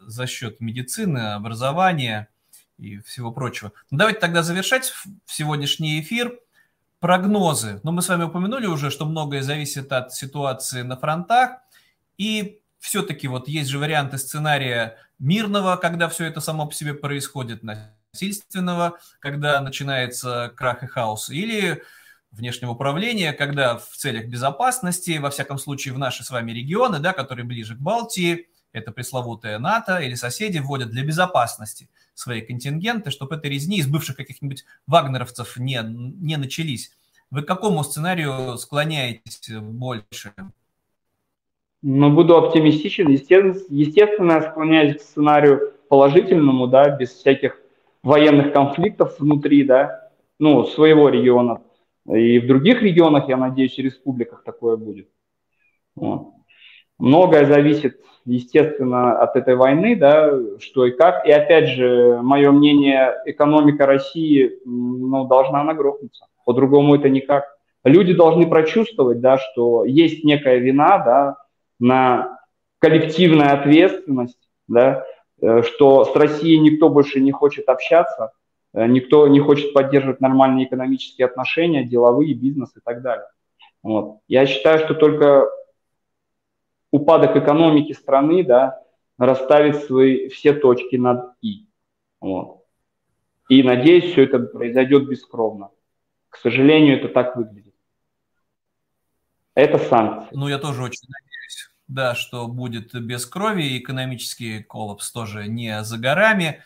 за 0.08 0.28
счет 0.28 0.60
медицины, 0.60 1.36
образования 1.36 2.28
и 2.78 3.00
всего 3.00 3.32
прочего. 3.32 3.72
Ну, 3.92 3.98
давайте 3.98 4.20
тогда 4.20 4.44
завершать 4.44 4.94
сегодняшний 5.26 6.02
эфир. 6.02 6.40
Прогнозы. 7.00 7.82
Ну, 7.84 7.92
мы 7.92 8.02
с 8.02 8.08
вами 8.08 8.24
упомянули 8.24 8.66
уже, 8.66 8.90
что 8.90 9.06
многое 9.06 9.42
зависит 9.42 9.92
от 9.92 10.14
ситуации 10.14 10.84
на 10.84 10.96
фронтах. 10.96 11.58
И 12.18 12.62
все-таки 12.80 13.28
вот 13.28 13.48
есть 13.48 13.70
же 13.70 13.78
варианты 13.78 14.18
сценария 14.18 14.98
мирного, 15.20 15.76
когда 15.76 16.08
все 16.08 16.26
это 16.26 16.40
само 16.40 16.66
по 16.66 16.74
себе 16.74 16.94
происходит, 16.94 17.62
насильственного, 17.62 19.00
когда 19.20 19.60
начинается 19.60 20.54
крах 20.56 20.84
и 20.84 20.88
хаос, 20.88 21.30
или 21.30 21.84
внешнего 22.32 22.72
управления, 22.72 23.32
когда 23.34 23.78
в 23.78 23.90
целях 23.96 24.26
безопасности, 24.28 25.18
во 25.18 25.30
всяком 25.30 25.60
случае 25.60 25.94
в 25.94 25.98
наши 25.98 26.24
с 26.24 26.30
вами 26.30 26.52
регионы, 26.52 27.00
да, 27.00 27.14
которые 27.14 27.46
ближе 27.46 27.76
к 27.76 27.80
Балтии, 27.80 28.48
это 28.74 28.92
пресловутая 28.92 29.60
НАТО 29.60 30.00
или 30.00 30.16
соседи 30.16 30.60
вводят 30.60 30.90
для 30.90 31.06
безопасности 31.06 31.88
свои 32.14 32.42
контингенты, 32.42 33.12
чтобы 33.12 33.36
этой 33.36 33.50
резни 33.50 33.78
из 33.78 33.88
бывших 33.88 34.18
каких-нибудь 34.18 34.66
вагнеровцев 34.88 35.58
не, 35.58 35.80
не 35.84 36.38
начались. 36.38 36.92
Вы 37.32 37.44
к 37.44 37.48
какому 37.48 37.84
сценарию 37.84 38.58
склоняетесь 38.58 39.50
больше? 39.50 40.34
Но 41.82 42.10
буду 42.12 42.36
оптимистичен. 42.38 43.10
Естественно, 43.10 43.56
естественно, 43.70 44.32
я 44.34 44.52
склоняюсь 44.52 44.98
к 44.98 45.02
сценарию 45.02 45.74
положительному, 45.90 46.68
да, 46.68 46.90
без 46.90 47.10
всяких 47.12 47.58
военных 48.04 48.54
конфликтов 48.54 49.20
внутри, 49.20 49.64
да, 49.64 50.10
ну, 50.40 50.66
своего 50.66 51.10
региона. 51.10 51.62
И 52.08 52.40
в 52.40 52.48
других 52.48 52.82
регионах, 52.82 53.30
я 53.30 53.38
надеюсь, 53.38 53.78
и 53.80 53.82
республиках 53.82 54.44
такое 54.44 54.78
будет. 54.78 55.10
Вот. 55.96 56.34
Многое 57.00 57.46
зависит, 57.46 58.00
естественно, 58.26 59.20
от 59.20 59.36
этой 59.36 59.56
войны, 59.56 59.96
да, 59.96 60.32
что 60.60 60.86
и 60.86 60.92
как. 60.92 61.26
И 61.26 61.32
опять 61.32 61.70
же, 61.70 62.20
мое 62.22 62.52
мнение, 62.52 63.16
экономика 63.26 63.86
России, 63.86 64.60
ну, 64.66 65.26
должна 65.26 65.62
она 65.62 65.74
грохнуться. 65.74 66.26
По-другому 66.46 66.96
это 66.96 67.10
никак. 67.10 67.46
Люди 67.84 68.14
должны 68.14 68.48
прочувствовать, 68.48 69.20
да, 69.20 69.38
что 69.38 69.84
есть 69.84 70.24
некая 70.24 70.58
вина, 70.58 71.00
да, 71.00 71.38
на 71.80 72.40
коллективную 72.80 73.54
ответственность, 73.54 74.50
да, 74.68 75.06
э, 75.42 75.64
что 75.64 76.06
с 76.06 76.16
Россией 76.16 76.60
никто 76.60 76.90
больше 76.90 77.20
не 77.20 77.32
хочет 77.32 77.68
общаться, 77.68 78.32
э, 78.74 78.86
никто 78.88 79.28
не 79.28 79.40
хочет 79.40 79.74
поддерживать 79.74 80.22
нормальные 80.22 80.68
экономические 80.68 81.26
отношения, 81.26 81.84
деловые, 81.84 82.34
бизнес 82.34 82.72
и 82.78 82.80
так 82.84 83.02
далее. 83.02 83.28
Вот. 83.84 84.20
Я 84.30 84.46
считаю, 84.46 84.80
что 84.80 84.94
только 84.94 85.50
упадок 86.94 87.36
экономики 87.36 87.92
страны 87.94 88.44
да, 88.44 88.82
расставит 89.18 89.84
свои 89.84 90.30
все 90.30 90.54
точки 90.54 90.96
над 90.96 91.34
«и». 91.42 91.68
Вот. 92.22 92.64
И 93.50 93.64
надеюсь, 93.64 94.12
все 94.12 94.24
это 94.24 94.40
произойдет 94.40 95.10
бескровно. 95.10 95.72
К 96.30 96.38
сожалению, 96.38 96.98
это 96.98 97.10
так 97.10 97.36
выглядит. 97.36 97.76
Это 99.56 99.78
санкции. 99.78 100.30
Ну, 100.36 100.48
я 100.48 100.58
тоже 100.58 100.84
очень 100.84 101.08
надеюсь 101.08 101.70
да, 101.88 102.16
что 102.16 102.48
будет 102.48 102.96
без 102.96 103.26
крови, 103.26 103.78
экономический 103.78 104.64
коллапс 104.64 105.12
тоже 105.12 105.48
не 105.48 105.84
за 105.84 105.98
горами. 105.98 106.64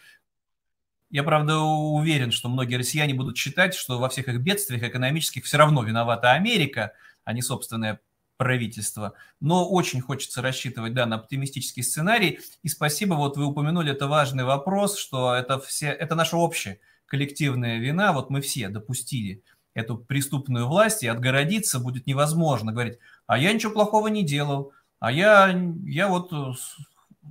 Я, 1.10 1.24
правда, 1.24 1.60
уверен, 1.60 2.32
что 2.32 2.50
многие 2.50 2.76
россияне 2.76 3.14
будут 3.14 3.38
считать, 3.38 3.74
что 3.74 3.98
во 3.98 4.10
всех 4.10 4.28
их 4.28 4.40
бедствиях 4.42 4.84
экономических 4.84 5.46
все 5.46 5.58
равно 5.58 5.84
виновата 5.84 6.32
Америка, 6.32 6.94
а 7.24 7.34
не 7.34 7.42
собственное 7.42 8.00
правительство. 8.38 9.14
Но 9.40 9.68
очень 9.70 10.02
хочется 10.02 10.42
рассчитывать 10.42 10.94
да, 10.94 11.06
на 11.06 11.18
оптимистический 11.18 11.84
сценарий. 11.84 12.40
И 12.64 12.70
спасибо, 12.70 13.16
вот 13.16 13.38
вы 13.38 13.46
упомянули, 13.46 13.92
это 13.92 14.08
важный 14.08 14.44
вопрос, 14.44 14.98
что 14.98 15.34
это, 15.34 15.60
все, 15.60 15.88
это 15.88 16.16
наша 16.16 16.38
общая 16.38 16.80
коллективная 17.06 17.80
вина, 17.80 18.14
вот 18.14 18.30
мы 18.30 18.42
все 18.42 18.70
допустили 18.70 19.44
эту 19.74 19.98
преступную 19.98 20.68
власть, 20.68 21.04
и 21.04 21.08
отгородиться 21.08 21.80
будет 21.80 22.08
невозможно. 22.08 22.72
Говорить, 22.72 23.00
а 23.28 23.38
я 23.38 23.54
ничего 23.54 23.72
плохого 23.72 24.08
не 24.08 24.24
делал, 24.24 24.74
а 25.00 25.12
я, 25.12 25.56
я 25.86 26.08
вот 26.08 26.34
э, 26.34 26.54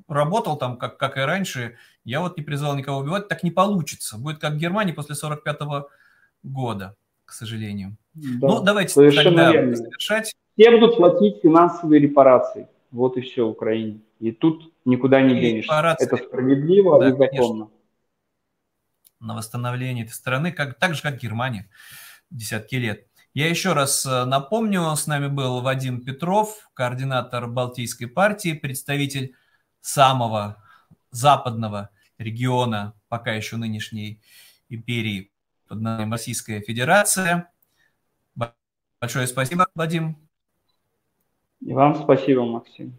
работал 0.09 0.57
там, 0.57 0.79
как, 0.79 0.97
как 0.97 1.17
и 1.19 1.21
раньше, 1.21 1.77
я 2.05 2.21
вот 2.21 2.37
не 2.37 2.45
призвал 2.45 2.77
никого 2.77 3.01
убивать, 3.01 3.29
так 3.29 3.43
не 3.43 3.51
получится. 3.51 4.17
Будет 4.17 4.39
как 4.39 4.55
в 4.55 4.59
Германии 4.59 4.93
после 4.93 5.17
45 5.17 5.61
-го 5.61 5.85
года, 6.45 6.95
к 7.25 7.33
сожалению. 7.33 7.97
Да, 8.15 8.47
ну, 8.47 8.63
давайте 8.63 8.95
тогда 8.95 9.53
верно. 9.53 9.75
завершать. 9.75 10.35
Все 10.57 10.71
будут 10.71 10.97
платить 10.97 11.43
финансовые 11.43 12.01
репарации. 12.01 12.69
Вот 12.91 13.17
и 13.17 13.21
все 13.21 13.47
в 13.47 13.51
Украине. 13.51 14.01
И 14.21 14.33
тут 14.33 14.73
никуда 14.85 15.21
не 15.21 15.39
денешься. 15.39 15.97
Это 15.99 16.17
справедливо 16.17 16.99
да, 16.99 17.09
и 17.09 17.13
законно. 17.13 17.71
на 19.21 19.35
восстановление 19.35 20.05
этой 20.05 20.15
страны, 20.15 20.53
как, 20.53 20.79
так 20.79 20.95
же, 20.95 21.03
как 21.03 21.19
Германия, 21.19 21.69
десятки 22.31 22.77
лет. 22.77 23.07
Я 23.35 23.51
еще 23.51 23.75
раз 23.75 24.07
э, 24.07 24.25
напомню, 24.25 24.97
с 24.97 25.07
нами 25.07 25.29
был 25.29 25.61
Вадим 25.61 26.03
Петров, 26.03 26.71
координатор 26.73 27.47
Балтийской 27.47 28.07
партии, 28.07 28.55
представитель 28.55 29.35
самого 29.83 30.57
западного 31.11 31.91
региона, 32.17 32.95
пока 33.09 33.33
еще 33.33 33.59
нынешней 33.59 34.23
империи 34.71 35.33
под 35.69 35.83
названием 35.83 36.13
Российская 36.13 36.63
Федерация. 36.63 37.53
Большое 39.01 39.27
спасибо, 39.27 39.67
Вадим. 39.75 40.26
И 41.61 41.73
вам 41.73 41.95
спасибо, 41.97 42.45
Максим. 42.45 42.95